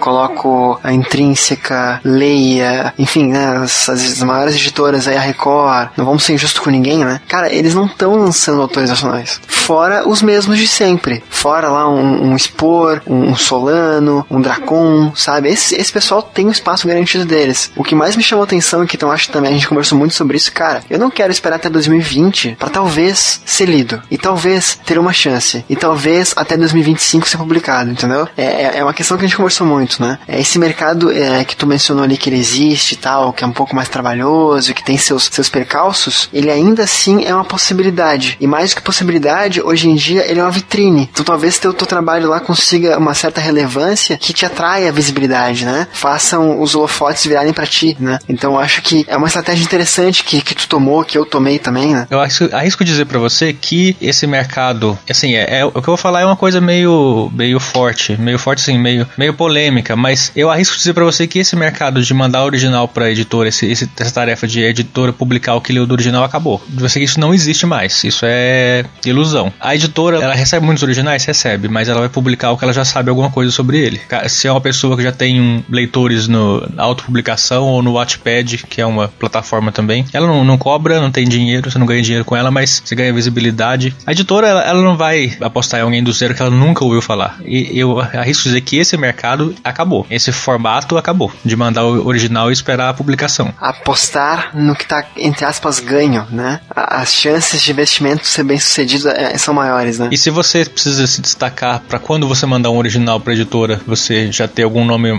[0.00, 3.58] Coloco a Intrínseca, Leia, enfim, né?
[3.58, 7.20] As, as, maiores editoras aí, a Record, não vamos ser injustos com ninguém, né?
[7.28, 9.40] Cara, eles não estão lançando autores nacionais.
[9.46, 11.22] Fora os mesmos de sempre.
[11.28, 15.48] Fora lá um, um Spor, um, um Solano, um Dracon, sabe?
[15.48, 17.70] Esse, esse pessoal tem um espaço garantido deles.
[17.76, 19.98] O que mais me chamou atenção, e que então acho que também a gente conversou
[19.98, 24.00] muito sobre isso, cara, eu não quero esperar até 2020 para talvez ser lido.
[24.10, 25.64] E talvez ter uma chance.
[25.68, 28.28] E talvez até 2025 ser publicado, entendeu?
[28.36, 30.18] É, é, é uma questão que a gente conversou muito, né?
[30.26, 33.46] É esse mercado é, que tu mencionou ali que ele existe e tal, que é
[33.46, 38.36] um pouco mais trabalhoso, que tem seus, seus percalços, ele ainda assim é uma possibilidade.
[38.40, 41.08] E mais do que possibilidade, hoje em dia ele é uma vitrine.
[41.12, 45.64] Então talvez teu, teu trabalho lá consiga uma certa relevância que te atrai a visibilidade,
[45.64, 45.86] né?
[45.92, 48.18] Façam os holofotes virarem para ti, né?
[48.28, 51.58] Então eu acho que é uma estratégia interessante que, que tu tomou, que eu tomei
[51.58, 52.06] também, né?
[52.10, 55.82] Eu acho, arrisco dizer para você que esse mercado, assim, é, é, o que eu
[55.82, 60.32] vou falar é uma coisa meio, meio forte, meio forte assim, meio, meio polêmica, mas
[60.34, 63.90] eu arrisco dizer para você que esse mercado de mandar original para editora, esse, esse,
[63.98, 66.62] essa tarefa de editora publicar o que leu do original acabou.
[66.68, 69.52] Você isso não existe mais, isso é ilusão.
[69.60, 72.84] A editora, ela recebe muitos originais, recebe, mas ela vai publicar o que ela já
[72.84, 74.00] sabe alguma coisa sobre ele.
[74.28, 78.86] Se é uma pessoa que já tem leitores no autopublicação ou no Wattpad, que é
[78.86, 82.36] uma plataforma também, ela não, não cobra, não tem dinheiro, você não ganha dinheiro com
[82.36, 83.94] ela, mas você ganha visibilidade.
[84.06, 87.02] A editora, ela, ela não vai apostar em alguém do zero que ela nunca ouviu
[87.02, 87.38] falar.
[87.44, 90.06] E eu arrisco dizer que esse mercado acabou.
[90.10, 91.32] Esse formato acabou.
[91.44, 93.52] De mandar o original e esperar a publicação.
[93.60, 96.60] Apostar no que tá, entre aspas, ganho, né?
[96.70, 100.08] As chances de investimento ser bem sucedido é, são maiores, né?
[100.10, 104.30] E se você precisa se destacar para quando você mandar um original pra editora, você
[104.30, 105.10] já ter algum nome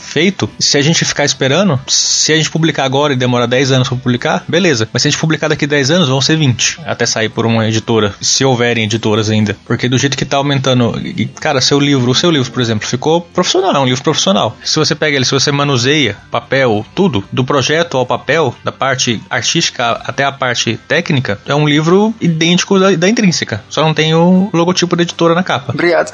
[0.00, 3.88] feito, se a gente ficar esperando, se a gente publicar agora e demorar 10 anos
[3.88, 4.88] pra publicar, beleza.
[4.92, 7.66] Mas se a gente publicar daqui 10 anos, vão ser 20 até sair por uma
[7.68, 9.56] editora, se houverem editoras ainda.
[9.64, 10.94] Porque do jeito que tá aumentando,
[11.40, 14.56] cara, seu livro, o seu livro, por exemplo, ficou profissional, é um livro profissional.
[14.62, 19.22] Se você pega ele, se você manuseia papel, tudo, do projeto ao papel, da parte
[19.30, 23.62] artística até a parte técnica, é um livro idêntico da, da intrínseca.
[23.68, 25.72] Só não tem o logotipo da editora na capa.
[25.72, 26.12] Obrigado.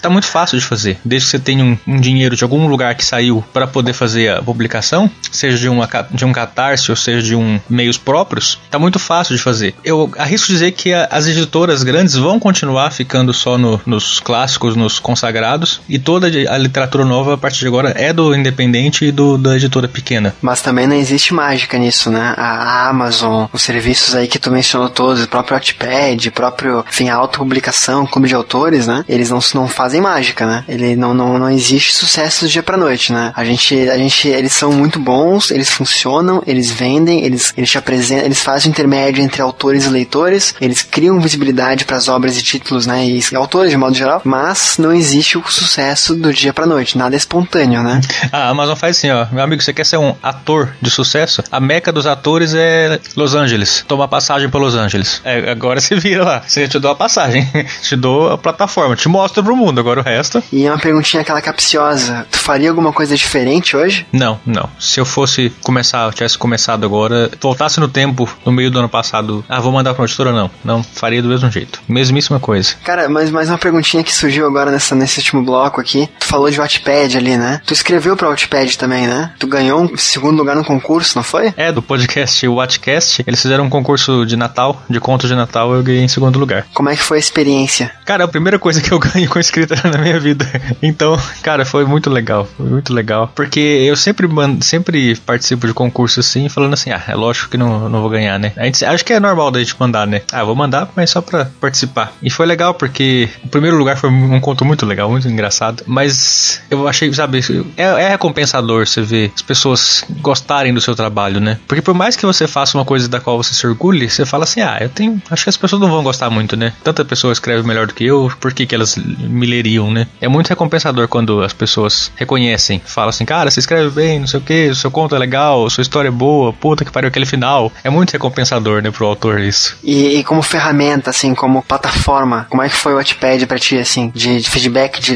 [0.00, 0.98] tá muito fácil de fazer.
[1.04, 4.36] Desde que você tenha um, um dinheiro de algum lugar que saiu para poder fazer
[4.36, 8.78] a publicação, seja de, uma, de um catarse ou seja de um meios próprios, tá
[8.78, 9.74] muito fácil de fazer.
[9.84, 14.76] Eu arrisco dizer que a, as editoras grandes vão continuar ficando só no, nos clássicos,
[14.76, 19.12] nos consagrados, e toda a literatura nova a partir de agora é do independente e
[19.12, 20.34] do, da editora pequena.
[20.42, 22.34] Mas também não existe mágica nisso, né?
[22.36, 27.08] A Amazon, os serviços aí que tu mencionou todos, o próprio Wattpad, o próprio, enfim,
[27.08, 29.04] a autopublicação, clube de autores, né?
[29.08, 30.64] Eles não, não fazem mágica, né?
[30.66, 33.32] Ele não, não, não existe sucesso do dia pra noite, né?
[33.36, 37.78] A gente, a gente, eles são muito bons, eles funcionam, eles vendem, eles, eles te
[37.78, 42.42] apresentam, eles fazem intermédio entre autores e leitores, eles criam visibilidade para as obras e
[42.42, 43.06] títulos, né?
[43.06, 46.96] E, e, autores de modo geral, mas não existe o sucesso do dia pra noite,
[46.96, 48.00] nada é espontâneo, né?
[48.32, 51.42] A Amazon faz assim, ó, meu amigo, você quer ser um ator de sucesso?
[51.50, 53.84] A meca dos atores é Los Angeles.
[53.86, 55.20] Toma passagem para Los Angeles.
[55.24, 57.48] É, agora você vira lá, você te dou a passagem,
[57.82, 60.42] te dou a plataforma, te mostra pro mundo, agora o resto.
[60.52, 64.06] E uma perguntinha aquela capciosa, tu faria alguma coisa diferente hoje?
[64.12, 64.68] Não, não.
[64.78, 68.88] Se eu fosse começar, eu tivesse começado agora, voltasse no tempo, no meio do ano
[68.88, 70.50] passado, ah, vou mandar pra uma editora, não.
[70.64, 71.80] Não, faria do mesmo jeito.
[71.88, 72.74] Mesmíssima coisa.
[72.84, 75.89] Cara, mas mais uma perguntinha que surgiu agora nessa, nesse último bloco aqui.
[76.18, 77.60] Tu falou de Wattpad ali, né?
[77.66, 79.32] Tu escreveu pra Wattpad também, né?
[79.38, 81.52] Tu ganhou um segundo lugar no concurso, não foi?
[81.56, 83.24] É, do podcast Wattcast.
[83.26, 86.66] Eles fizeram um concurso de Natal, de contos de Natal, eu ganhei em segundo lugar.
[86.74, 87.90] Como é que foi a experiência?
[88.04, 90.46] Cara, a primeira coisa que eu ganho com escrita na minha vida.
[90.82, 92.48] Então, cara, foi muito legal.
[92.56, 93.30] Foi muito legal.
[93.34, 94.28] Porque eu sempre,
[94.60, 98.38] sempre participo de concurso assim, falando assim, ah, é lógico que não, não vou ganhar,
[98.38, 98.52] né?
[98.56, 100.22] A gente, acho que é normal da gente mandar, né?
[100.32, 102.12] Ah, vou mandar, mas só pra participar.
[102.22, 105.79] E foi legal porque o primeiro lugar foi um conto muito legal, muito engraçado.
[105.86, 107.40] Mas eu achei, sabe,
[107.76, 111.58] é, é recompensador você ver as pessoas gostarem do seu trabalho, né?
[111.66, 114.44] Porque por mais que você faça uma coisa da qual você se orgulhe, você fala
[114.44, 115.20] assim, ah, eu tenho.
[115.30, 116.72] Acho que as pessoas não vão gostar muito, né?
[116.82, 120.06] Tanta pessoa escreve melhor do que eu, por que, que elas me leriam, né?
[120.20, 124.40] É muito recompensador quando as pessoas reconhecem, falam assim, cara, você escreve bem, não sei
[124.40, 127.72] o que, seu conto é legal, sua história é boa, puta que pariu aquele final.
[127.82, 129.76] É muito recompensador, né, pro autor isso.
[129.82, 133.78] E, e como ferramenta, assim, como plataforma, como é que foi o Wattpad pra ti,
[133.78, 135.14] assim, de, de, feedback de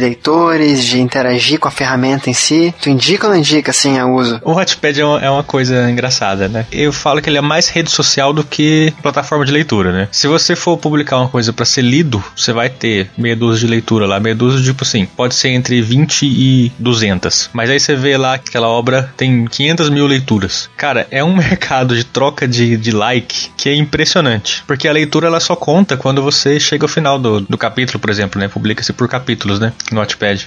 [0.58, 2.74] de interagir com a ferramenta em si?
[2.80, 4.40] Tu indica ou não indica, assim, a uso?
[4.42, 6.66] O Wattpad é uma, é uma coisa engraçada, né?
[6.70, 10.08] Eu falo que ele é mais rede social do que plataforma de leitura, né?
[10.12, 13.70] Se você for publicar uma coisa para ser lido, você vai ter meia dúzia de
[13.70, 17.50] leitura lá, meia dúzia, tipo assim, pode ser entre 20 e 200.
[17.52, 20.68] Mas aí você vê lá que aquela obra tem 500 mil leituras.
[20.76, 24.62] Cara, é um mercado de troca de, de like que é impressionante.
[24.66, 28.10] Porque a leitura ela só conta quando você chega ao final do, do capítulo, por
[28.10, 28.48] exemplo, né?
[28.48, 29.72] Publica-se por capítulos, né?
[29.90, 30.00] No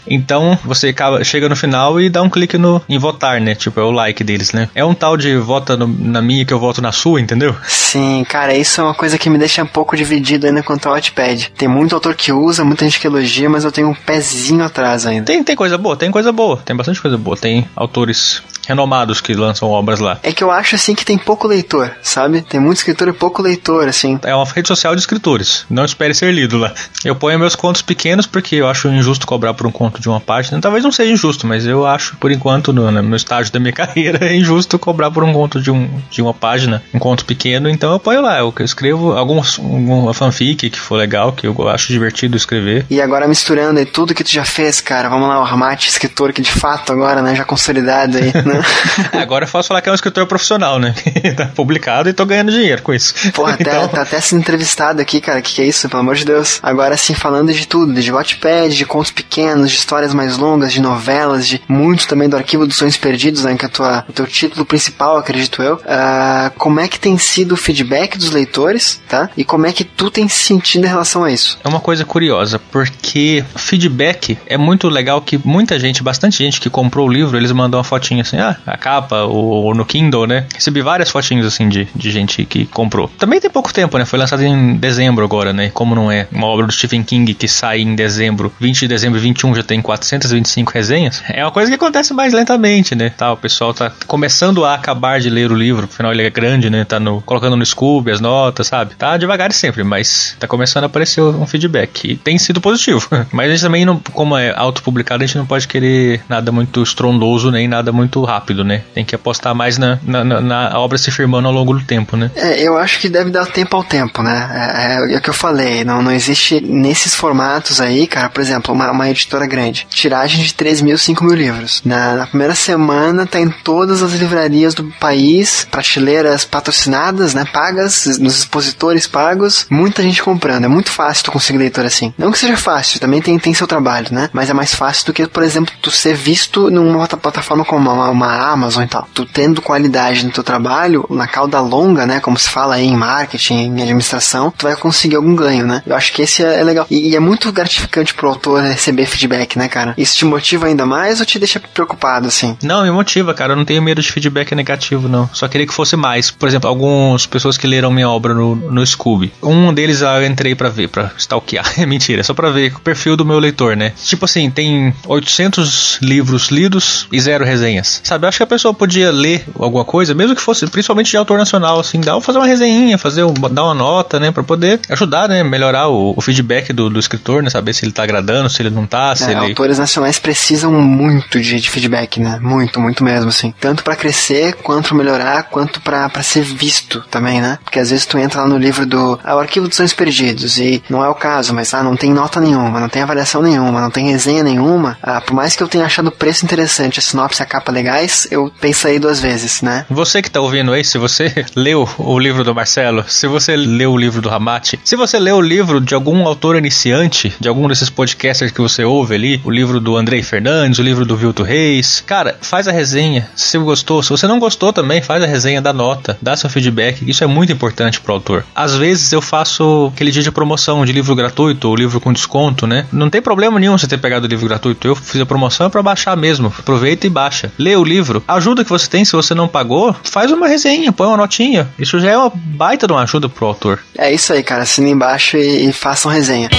[0.06, 3.56] Então, você acaba, chega no final e dá um clique no, em votar, né?
[3.56, 4.70] Tipo, é o like deles, né?
[4.76, 7.56] É um tal de vota no, na minha que eu voto na sua, entendeu?
[7.68, 10.94] Sim, cara, isso é uma coisa que me deixa um pouco dividido ainda quanto ao
[10.94, 11.52] Wattpad.
[11.58, 15.06] Tem muito autor que usa, muita gente que elogia, mas eu tenho um pezinho atrás
[15.06, 15.26] ainda.
[15.26, 17.38] Tem, tem coisa boa, tem coisa boa, tem bastante coisa boa.
[17.38, 20.20] Tem autores renomados que lançam obras lá.
[20.22, 22.42] É que eu acho assim que tem pouco leitor, sabe?
[22.42, 24.20] Tem muito escritor e pouco leitor, assim.
[24.24, 25.66] É uma rede social de escritores.
[25.70, 26.74] Não espere ser lido lá.
[27.04, 30.20] Eu ponho meus contos pequenos porque eu acho injusto cobrar por um conto de uma
[30.20, 30.60] página.
[30.60, 34.26] Talvez não seja injusto, mas eu acho, por enquanto, no, no estágio da minha carreira,
[34.26, 37.70] é injusto cobrar por um conto de, um, de uma página, um conto pequeno.
[37.70, 38.40] Então eu ponho lá.
[38.40, 42.86] Eu escrevo alguns, alguma fanfic que for legal, que eu acho divertido escrever.
[42.90, 45.08] E agora misturando aí tudo que tu já fez, cara.
[45.10, 48.57] Vamos lá, o Armate, escritor que de fato agora, né, já consolidado aí, né?
[49.14, 50.94] Agora eu posso falar que é um escritor profissional, né?
[51.36, 53.14] tá publicado e tô ganhando dinheiro com isso.
[53.34, 53.88] Porra, até, então...
[53.88, 55.42] tá até sendo entrevistado aqui, cara.
[55.42, 56.60] Que que é isso, pelo amor de Deus?
[56.62, 60.80] Agora sim, falando de tudo, de Wattpad, de contos pequenos, de histórias mais longas, de
[60.80, 63.56] novelas, de muito também do Arquivo dos Sonhos Perdidos, né?
[63.56, 65.76] Que é tua, o teu título principal, acredito eu.
[65.78, 69.32] Uh, como é que tem sido o feedback dos leitores, tá?
[69.36, 71.58] E como é que tu tem se sentido em relação a isso?
[71.64, 76.70] É uma coisa curiosa, porque feedback é muito legal que muita gente, bastante gente que
[76.70, 80.46] comprou o livro, eles mandam uma fotinha assim, ah, a capa ou, no Kindle, né?
[80.54, 83.10] Recebi várias fotinhos assim de, de gente que comprou.
[83.18, 84.06] Também tem pouco tempo, né?
[84.06, 85.70] Foi lançado em dezembro agora, né?
[85.74, 89.20] Como não é uma obra do Stephen King que sai em dezembro, 20 de dezembro
[89.20, 93.10] e 21 já tem 425 resenhas, é uma coisa que acontece mais lentamente, né?
[93.10, 96.70] Tá, o pessoal tá começando a acabar de ler o livro, afinal ele é grande,
[96.70, 96.86] né?
[96.86, 98.96] Tá no, colocando no Scooby as notas, sabe?
[98.96, 102.12] Tá devagar sempre, mas tá começando a aparecer um feedback.
[102.12, 103.08] E tem sido positivo.
[103.32, 106.82] mas a gente também, não, como é autopublicado, a gente não pode querer nada muito
[106.82, 108.84] estrondoso nem nada muito rápido, né?
[108.94, 112.30] Tem que apostar mais na, na, na, obra se firmando ao longo do tempo, né?
[112.36, 114.50] É, eu acho que deve dar tempo ao tempo, né?
[114.54, 118.42] É, é, é, o que eu falei, não, não existe nesses formatos aí, cara, por
[118.42, 121.82] exemplo, uma, uma editora grande, tiragem de 3 mil, 5 mil livros.
[121.86, 127.46] Na, na primeira semana tá em todas as livrarias do país, prateleiras patrocinadas, né?
[127.52, 130.66] Pagas, nos expositores pagos, muita gente comprando.
[130.66, 132.14] É muito fácil tu conseguir leitor assim.
[132.18, 134.30] Não que seja fácil, também tem, tem seu trabalho, né?
[134.34, 138.10] Mas é mais fácil do que, por exemplo, tu ser visto numa plataforma como uma,
[138.10, 139.08] uma Amazon e tal.
[139.14, 142.20] Tu tendo qualidade no teu trabalho, na cauda longa, né?
[142.20, 145.82] Como se fala aí em marketing, em administração, tu vai conseguir algum ganho, né?
[145.86, 146.86] Eu acho que esse é, é legal.
[146.90, 149.94] E, e, é muito gratificante pro autor receber feedback, né, cara?
[149.98, 152.58] Isso te motiva ainda mais ou te deixa preocupado, assim?
[152.64, 153.54] Não, me motiva, cara.
[153.54, 155.30] Eu não tenho medo de feedback negativo, não.
[155.34, 156.32] Só queria que fosse mais.
[156.32, 159.32] Por exemplo, algumas pessoas que leram minha obra no, no Scooby.
[159.42, 161.66] Um deles eu entrei para ver, para stalkear.
[161.78, 163.94] É mentira, é só pra ver o perfil do meu leitor, né?
[164.04, 168.02] Tipo assim, tem 800 livros lidos e zero resenhas.
[168.08, 171.18] Sabe, eu acho que a pessoa podia ler alguma coisa, mesmo que fosse principalmente de
[171.18, 174.80] autor nacional, assim, dá fazer uma resenha, fazer um, dar uma nota, né, para poder
[174.90, 178.50] ajudar, né, melhorar o, o feedback do, do, escritor, né, saber se ele tá agradando,
[178.50, 179.50] se ele não tá, se é, ele...
[179.50, 184.54] Autores nacionais precisam muito de, de feedback, né, muito, muito mesmo, assim, tanto para crescer,
[184.54, 188.48] quanto pra melhorar, quanto para ser visto também, né, porque às vezes tu entra lá
[188.48, 191.74] no livro do ah, o Arquivo dos Sonhos Perdidos e não é o caso, mas
[191.74, 195.34] ah, não tem nota nenhuma, não tem avaliação nenhuma, não tem resenha nenhuma, ah, por
[195.34, 198.52] mais que eu tenha achado o preço interessante, a sinopse, a capa legal reais, eu
[198.62, 199.86] pensei duas vezes, né?
[199.90, 203.92] Você que tá ouvindo aí, se você leu o livro do Marcelo, se você leu
[203.92, 207.68] o livro do Ramate, se você leu o livro de algum autor iniciante, de algum
[207.68, 211.44] desses podcasters que você ouve ali, o livro do Andrei Fernandes, o livro do Vilto
[211.44, 213.28] Reis, cara, faz a resenha.
[213.36, 217.10] Se gostou, se você não gostou também, faz a resenha, dá nota, dá seu feedback.
[217.10, 218.46] Isso é muito importante pro autor.
[218.56, 222.68] Às vezes eu faço aquele dia de promoção de livro gratuito ou livro com desconto,
[222.68, 222.86] né?
[222.92, 224.88] Não tem problema nenhum você ter pegado o livro gratuito.
[224.88, 226.54] Eu fiz a promoção é para baixar mesmo.
[226.60, 227.52] Aproveita e baixa.
[227.58, 228.24] Lê o livro.
[228.28, 231.70] A ajuda que você tem, se você não pagou, faz uma resenha, põe uma notinha.
[231.80, 233.80] Isso já é uma baita de uma ajuda pro autor.
[233.98, 234.64] É isso aí, cara.
[234.64, 236.50] Assina embaixo e, e façam resenha.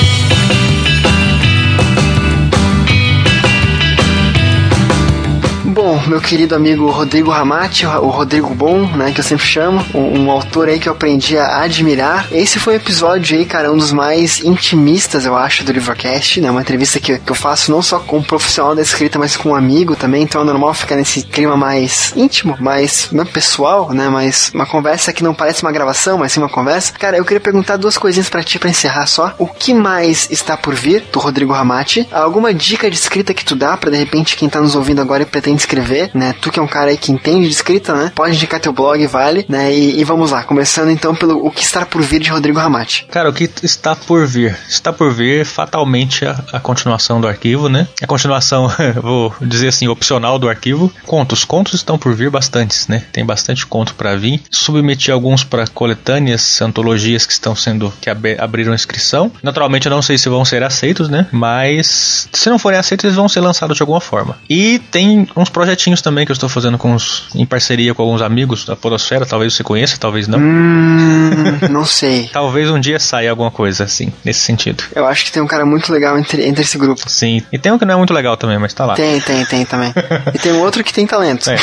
[5.88, 10.20] Bom, meu querido amigo Rodrigo Ramati, o Rodrigo Bom, né, que eu sempre chamo, um,
[10.20, 12.28] um, autor aí que eu aprendi a admirar.
[12.30, 16.50] Esse foi um episódio aí, cara, um dos mais intimistas, eu acho, do Livrocast, né,
[16.50, 19.48] uma entrevista que, que eu faço não só com um profissional da escrita, mas com
[19.48, 24.10] um amigo também, então é normal ficar nesse clima mais íntimo, mais não, pessoal, né,
[24.10, 26.92] mas uma conversa que não parece uma gravação, mas sim uma conversa.
[26.98, 29.34] Cara, eu queria perguntar duas coisinhas para ti para encerrar só.
[29.38, 32.06] O que mais está por vir do Rodrigo Ramati?
[32.12, 35.22] Alguma dica de escrita que tu dá para de repente quem tá nos ouvindo agora
[35.22, 35.77] e pretende escrever,
[36.14, 36.34] né?
[36.40, 38.12] Tu que é um cara aí que entende de escrita, né?
[38.14, 39.72] Pode indicar teu blog, vale, né?
[39.72, 43.06] E, e vamos lá, começando então pelo o que está por vir de Rodrigo Ramati.
[43.10, 44.56] Cara, o que está por vir?
[44.68, 47.86] Está por vir fatalmente a, a continuação do arquivo, né?
[48.02, 48.70] A continuação,
[49.02, 50.92] vou dizer assim, opcional do arquivo.
[51.06, 53.04] Contos, contos estão por vir bastantes, né?
[53.12, 54.42] Tem bastante conto para vir.
[54.50, 59.30] Submeti alguns para coletâneas, antologias que estão sendo que ab abriram inscrição.
[59.42, 61.26] Naturalmente eu não sei se vão ser aceitos, né?
[61.32, 64.36] Mas se não forem aceitos, eles vão ser lançados de alguma forma.
[64.48, 68.22] E tem uns projetinhos também que eu estou fazendo com os, em parceria com alguns
[68.22, 69.26] amigos da Podosfera.
[69.26, 70.38] Talvez você conheça, talvez não.
[70.38, 72.28] Hum, não sei.
[72.32, 74.82] talvez um dia saia alguma coisa assim, nesse sentido.
[74.94, 77.02] Eu acho que tem um cara muito legal entre, entre esse grupo.
[77.08, 77.42] Sim.
[77.52, 78.94] E tem um que não é muito legal também, mas tá lá.
[78.94, 79.92] Tem, tem, tem também.
[80.34, 81.50] e tem outro que tem talento.
[81.50, 81.56] É.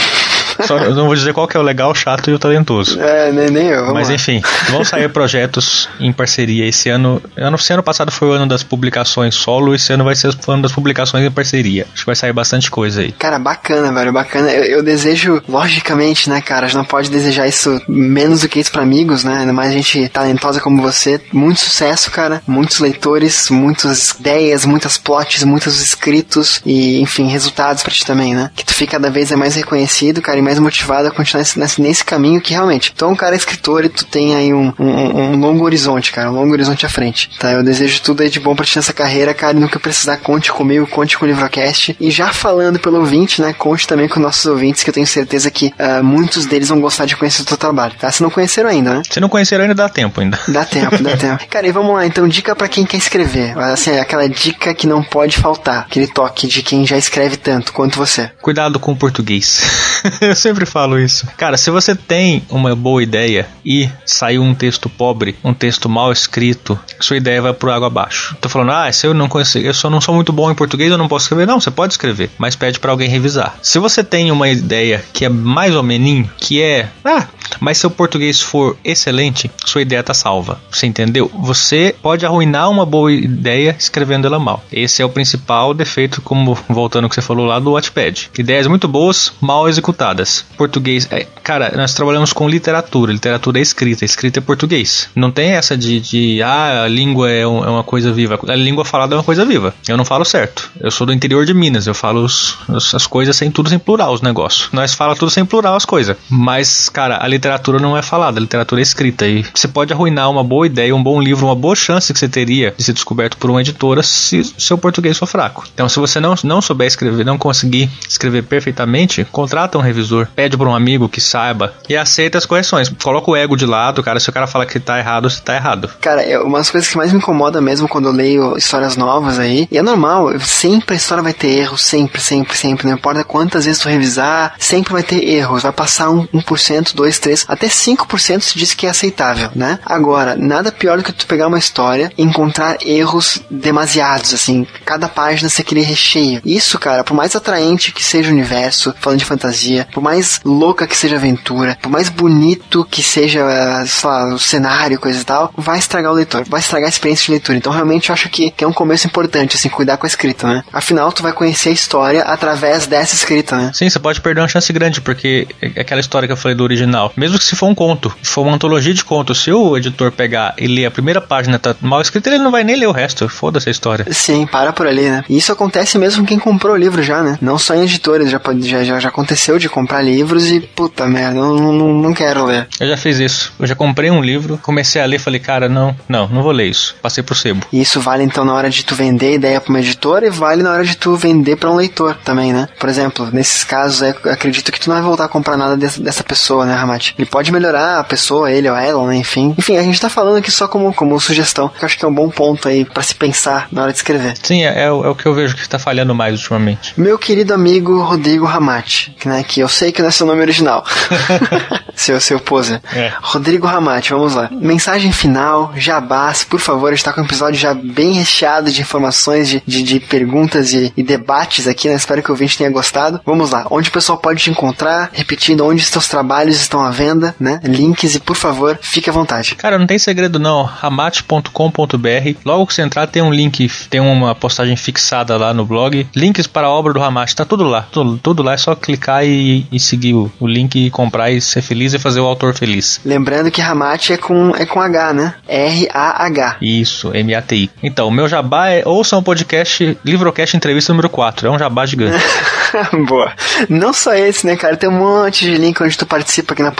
[0.64, 3.00] Só, eu não vou dizer qual que é o legal, o chato e o talentoso.
[3.00, 3.94] É, nem, nem eu.
[3.94, 4.16] Mas lá.
[4.16, 7.22] enfim, vão sair projetos em parceria esse ano.
[7.38, 7.56] ano.
[7.56, 10.64] Esse ano passado foi o ano das publicações solo, esse ano vai ser o ano
[10.64, 11.86] das publicações em parceria.
[11.94, 13.12] Acho que vai sair bastante coisa aí.
[13.12, 14.52] Cara, bacana, velho, bacana.
[14.52, 18.60] Eu, eu desejo, logicamente, né, cara, a gente não pode desejar isso menos do que
[18.60, 19.40] isso pra amigos, né?
[19.40, 21.22] Ainda mais gente talentosa como você.
[21.32, 22.42] Muito sucesso, cara.
[22.48, 28.50] Muitos leitores, muitas ideias, muitas plots, muitos escritos e, enfim, resultados pra ti também, né?
[28.56, 31.82] Que tu fica cada vez é mais reconhecido, cara, e mais motivado a continuar nesse,
[31.82, 35.40] nesse caminho que realmente, é um cara escritor e tu tem aí um, um, um,
[35.40, 37.52] longo horizonte, cara, um longo horizonte à frente, tá?
[37.52, 40.52] Eu desejo tudo aí de bom pra ti nessa carreira, cara, e nunca precisar, conte
[40.52, 41.98] comigo, conte com o Livrocast.
[42.00, 45.50] E já falando pelo ouvinte, né, conte também com nossos ouvintes, que eu tenho certeza
[45.50, 48.12] que uh, muitos deles vão gostar de conhecer o teu trabalho, tá?
[48.12, 49.02] Se não conheceram ainda, né?
[49.10, 50.40] Se não conheceram ainda, dá tempo ainda.
[50.48, 51.44] Dá tempo, dá tempo.
[51.50, 53.58] Cara, e vamos lá, então, dica para quem quer escrever.
[53.58, 57.98] Assim, aquela dica que não pode faltar, aquele toque de quem já escreve tanto quanto
[57.98, 58.30] você.
[58.42, 59.64] Cuidado com o português.
[60.36, 61.26] eu sempre falo isso.
[61.38, 66.12] Cara, se você tem uma boa ideia e saiu um texto pobre, um texto mal
[66.12, 68.36] escrito, sua ideia vai pro água abaixo.
[68.42, 70.92] Tô falando, ah, se eu não consigo, eu só não sou muito bom em português,
[70.92, 71.48] eu não posso escrever.
[71.48, 73.58] Não, você pode escrever, mas pede para alguém revisar.
[73.62, 77.28] Se você tem uma ideia que é mais ou menos, que é, ah,
[77.60, 80.60] mas se o português for excelente, sua ideia tá salva.
[80.72, 81.32] Você entendeu?
[81.40, 84.64] Você pode arruinar uma boa ideia escrevendo ela mal.
[84.72, 88.32] Esse é o principal defeito, como voltando ao que você falou lá do Wattpad.
[88.38, 90.46] Ideias muito boas, mal executadas.
[90.58, 93.12] Português, é, cara, nós trabalhamos com literatura.
[93.12, 95.10] Literatura é escrita, escrita é português.
[95.16, 98.40] Não tem essa de, de ah, a língua é, um, é, uma coisa viva.
[98.48, 99.74] A língua falada é uma coisa viva.
[99.88, 100.70] Eu não falo certo.
[100.80, 102.58] Eu sou do interior de Minas, eu falo os,
[102.94, 104.70] as coisas sem tudo sem plural, os negócios.
[104.72, 106.16] Nós fala tudo sem plural as coisas.
[106.30, 109.28] Mas, cara, a literatura não é falada, a literatura é escrita.
[109.28, 112.28] E você pode arruinar uma boa ideia, um bom livro, uma boa chance que você
[112.28, 115.66] teria de ser descoberto por uma editora se seu português for fraco.
[115.74, 120.58] Então, se você não, não souber escrever, não conseguir escrever perfeitamente, contrata um revisor, pede
[120.58, 122.90] para um amigo que saiba e aceita as correções.
[123.02, 124.20] Coloca o ego de lado, cara.
[124.20, 125.90] Se o cara fala que tá errado, você tá errado.
[126.02, 129.40] Cara, é uma das coisas que mais me incomoda mesmo quando eu leio histórias novas
[129.40, 132.88] aí, e é normal, sempre a história vai ter erros, sempre, sempre, sempre.
[132.88, 135.64] Não importa quantas vezes tu revisar, sempre vai ter erros.
[135.64, 139.80] Vai passar um, 1%, 2, 3, até 5% se diz que é aceitável, né?
[139.84, 145.10] Agora, nada pior do que tu pegar uma história e encontrar erros demasiados, assim, cada
[145.10, 146.40] página ser aquele recheio.
[146.46, 150.86] Isso, cara, por mais atraente que seja o universo, falando de fantasia, por mais louca
[150.86, 153.44] que seja a aventura, por mais bonito que seja,
[153.88, 157.26] sei lá, o cenário, coisa e tal, vai estragar o leitor, vai estragar a experiência
[157.26, 157.58] de leitura.
[157.58, 160.48] Então, realmente, eu acho que, que é um começo importante, assim, cuidar com a escrita,
[160.48, 160.64] né?
[160.72, 163.72] Afinal, tu vai conhecer a história através dessa escrita, né?
[163.74, 166.64] Sim, você pode perder uma chance grande, porque é aquela história que eu falei do
[166.64, 167.12] original.
[167.16, 170.12] Mesmo que se for um conto, se for uma antologia de contos, se o editor
[170.12, 172.92] pegar e ler a primeira página tá mal escrita, ele não vai nem ler o
[172.92, 173.28] resto.
[173.30, 174.06] Foda-se a história.
[174.12, 175.24] Sim, para por ali, né?
[175.30, 177.38] E isso acontece mesmo com quem comprou o livro já, né?
[177.42, 181.36] Não só em editores, já, já, já, já aconteceu de comprar livros e puta merda,
[181.36, 182.68] não, não, não quero ler.
[182.80, 183.54] Eu já fiz isso.
[183.60, 186.68] Eu já comprei um livro, comecei a ler, falei, cara, não, não, não vou ler
[186.68, 186.96] isso.
[187.02, 187.66] Passei pro sebo.
[187.72, 190.30] E isso vale então na hora de tu vender a ideia pra uma editora e
[190.30, 192.68] vale na hora de tu vender para um leitor também, né?
[192.80, 196.02] Por exemplo, nesses casos, eu acredito que tu não vai voltar a comprar nada dessa,
[196.02, 196.76] dessa pessoa, né,
[197.18, 199.18] Ele pode melhorar a pessoa, ele ou ela, né?
[199.18, 199.54] Enfim.
[199.58, 202.08] Enfim, a gente tá falando aqui só como, como sugestão, que eu acho que é
[202.08, 204.36] um bom ponto aí para se pensar na hora de escrever.
[204.42, 206.94] Sim, é, é, o- é o que eu vejo que tá falhando mais ultimamente.
[206.98, 210.42] Meu querido amigo Rodrigo Ramate, que, né, que eu sei que não é seu nome
[210.42, 210.84] original.
[211.96, 212.80] seu, seu pose.
[212.94, 213.12] É.
[213.22, 214.50] Rodrigo Ramate, vamos lá.
[214.52, 218.82] Mensagem final, jabás, por favor, a gente tá com um episódio já bem recheado de
[218.82, 221.96] informações, de, de, de perguntas e, e debates aqui, né?
[221.96, 223.20] Espero que o ouvinte tenha gostado.
[223.26, 226.92] Vamos lá, onde o pessoal pode te encontrar, repetindo, onde os teus trabalhos estão à
[226.96, 227.60] venda, né?
[227.64, 229.56] Links e, por favor, fique à vontade.
[229.56, 230.64] Cara, não tem segredo não.
[230.64, 232.40] Ramate.com.br.
[232.46, 236.08] Logo que você entrar, tem um link, tem uma postagem fixada lá no blog.
[236.16, 237.88] Links para a obra do Ramate, tá tudo lá.
[237.92, 241.42] Tudo, tudo lá, é só clicar e, e seguir o, o link e comprar e
[241.42, 243.02] ser feliz e fazer o autor feliz.
[243.04, 245.34] Lembrando que Ramate é com, é com H, né?
[245.48, 246.58] R-A-H.
[246.62, 247.70] Isso, M-A-T-I.
[247.84, 251.48] Então, o meu jabá é ouçam o podcast Livrocast Entrevista número 4.
[251.48, 252.24] É um jabá gigante.
[253.08, 253.32] Boa.
[253.70, 254.78] Não só esse, né, cara?
[254.78, 256.72] Tem um monte de link onde tu participa aqui na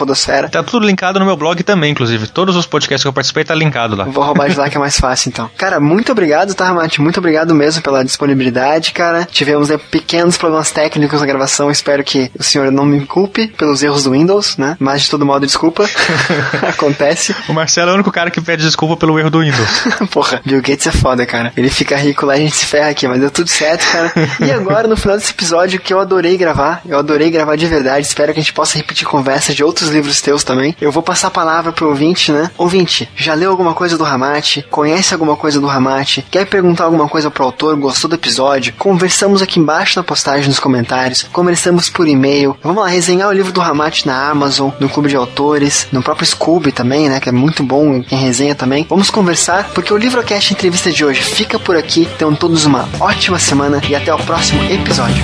[0.48, 2.28] Tá tudo linkado no meu blog também, inclusive.
[2.28, 4.04] Todos os podcasts que eu participei tá linkado lá.
[4.04, 5.50] Vou roubar de lá que é mais fácil, então.
[5.56, 7.00] Cara, muito obrigado, tá, Ramate?
[7.00, 9.26] Muito obrigado mesmo pela disponibilidade, cara.
[9.30, 11.70] Tivemos né, pequenos problemas técnicos na gravação.
[11.70, 14.76] Espero que o senhor não me culpe pelos erros do Windows, né?
[14.78, 15.88] Mas de todo modo, desculpa.
[16.68, 17.34] Acontece.
[17.48, 19.84] O Marcelo é o único cara que pede desculpa pelo erro do Windows.
[20.10, 21.52] Porra, Bill Gates é foda, cara.
[21.56, 24.12] Ele fica rico lá e a gente se ferra aqui, mas deu tudo certo, cara.
[24.44, 28.06] E agora, no final desse episódio, que eu adorei gravar, eu adorei gravar de verdade.
[28.06, 30.76] Espero que a gente possa repetir conversas de outros livros teus também.
[30.80, 32.50] Eu vou passar a palavra pro ouvinte, né?
[32.56, 34.64] Ouvinte, já leu alguma coisa do Ramate?
[34.70, 36.24] Conhece alguma coisa do Ramate?
[36.30, 37.76] Quer perguntar alguma coisa pro autor?
[37.76, 38.72] Gostou do episódio?
[38.78, 41.24] Conversamos aqui embaixo na postagem nos comentários.
[41.32, 42.56] Conversamos por e-mail.
[42.62, 46.26] Vamos lá, resenhar o livro do Ramate na Amazon, no Clube de Autores, no próprio
[46.26, 47.20] Scooby também, né?
[47.20, 48.86] Que é muito bom quem resenha também.
[48.88, 52.08] Vamos conversar, porque o Livrocast Entrevista de hoje fica por aqui.
[52.18, 55.22] Tenham todos uma ótima semana e até o próximo episódio.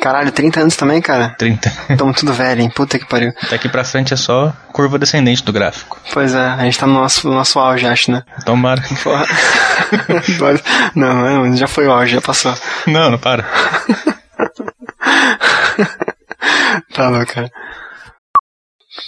[0.00, 1.34] Caralho, 30 anos também, cara?
[1.38, 1.72] 30.
[1.96, 2.70] Tamo tudo velho, hein?
[2.70, 3.32] Puta que pariu.
[3.50, 6.00] Daqui pra frente é só curva descendente do gráfico.
[6.12, 8.22] Pois é, a gente tá no nosso, no nosso auge, acho, né?
[8.44, 8.82] Tomara.
[9.02, 9.26] Porra.
[10.94, 12.54] não, não, já foi o auge, já passou.
[12.86, 13.44] Não, não para.
[16.94, 17.50] Tá louco, cara.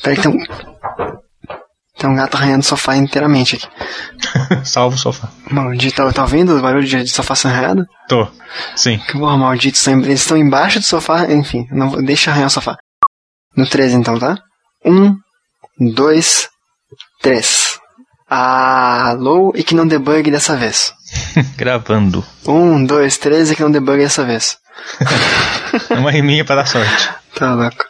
[0.03, 0.45] Peraí que tem um...
[2.01, 3.69] Tem um gato arranhando o sofá inteiramente aqui.
[4.65, 5.29] Salva o sofá.
[5.51, 7.85] Maldito, tá, tá ouvindo o barulho de, de sofá arranhado?
[8.09, 8.27] Tô.
[8.75, 8.97] Sim.
[9.07, 12.79] Que porra, maldito, eles estão embaixo do sofá, enfim, não, deixa arranhar o sofá.
[13.55, 14.39] No 13 então, tá?
[14.83, 15.15] Um,
[15.95, 16.49] dois,
[17.21, 17.79] três.
[18.27, 20.95] Alô, e que não debugue dessa vez.
[21.59, 22.25] Gravando.
[22.47, 24.57] Um, dois, três, e que não debugue dessa vez.
[25.89, 27.11] É uma riminha pra dar sorte.
[27.35, 27.90] Tá louco.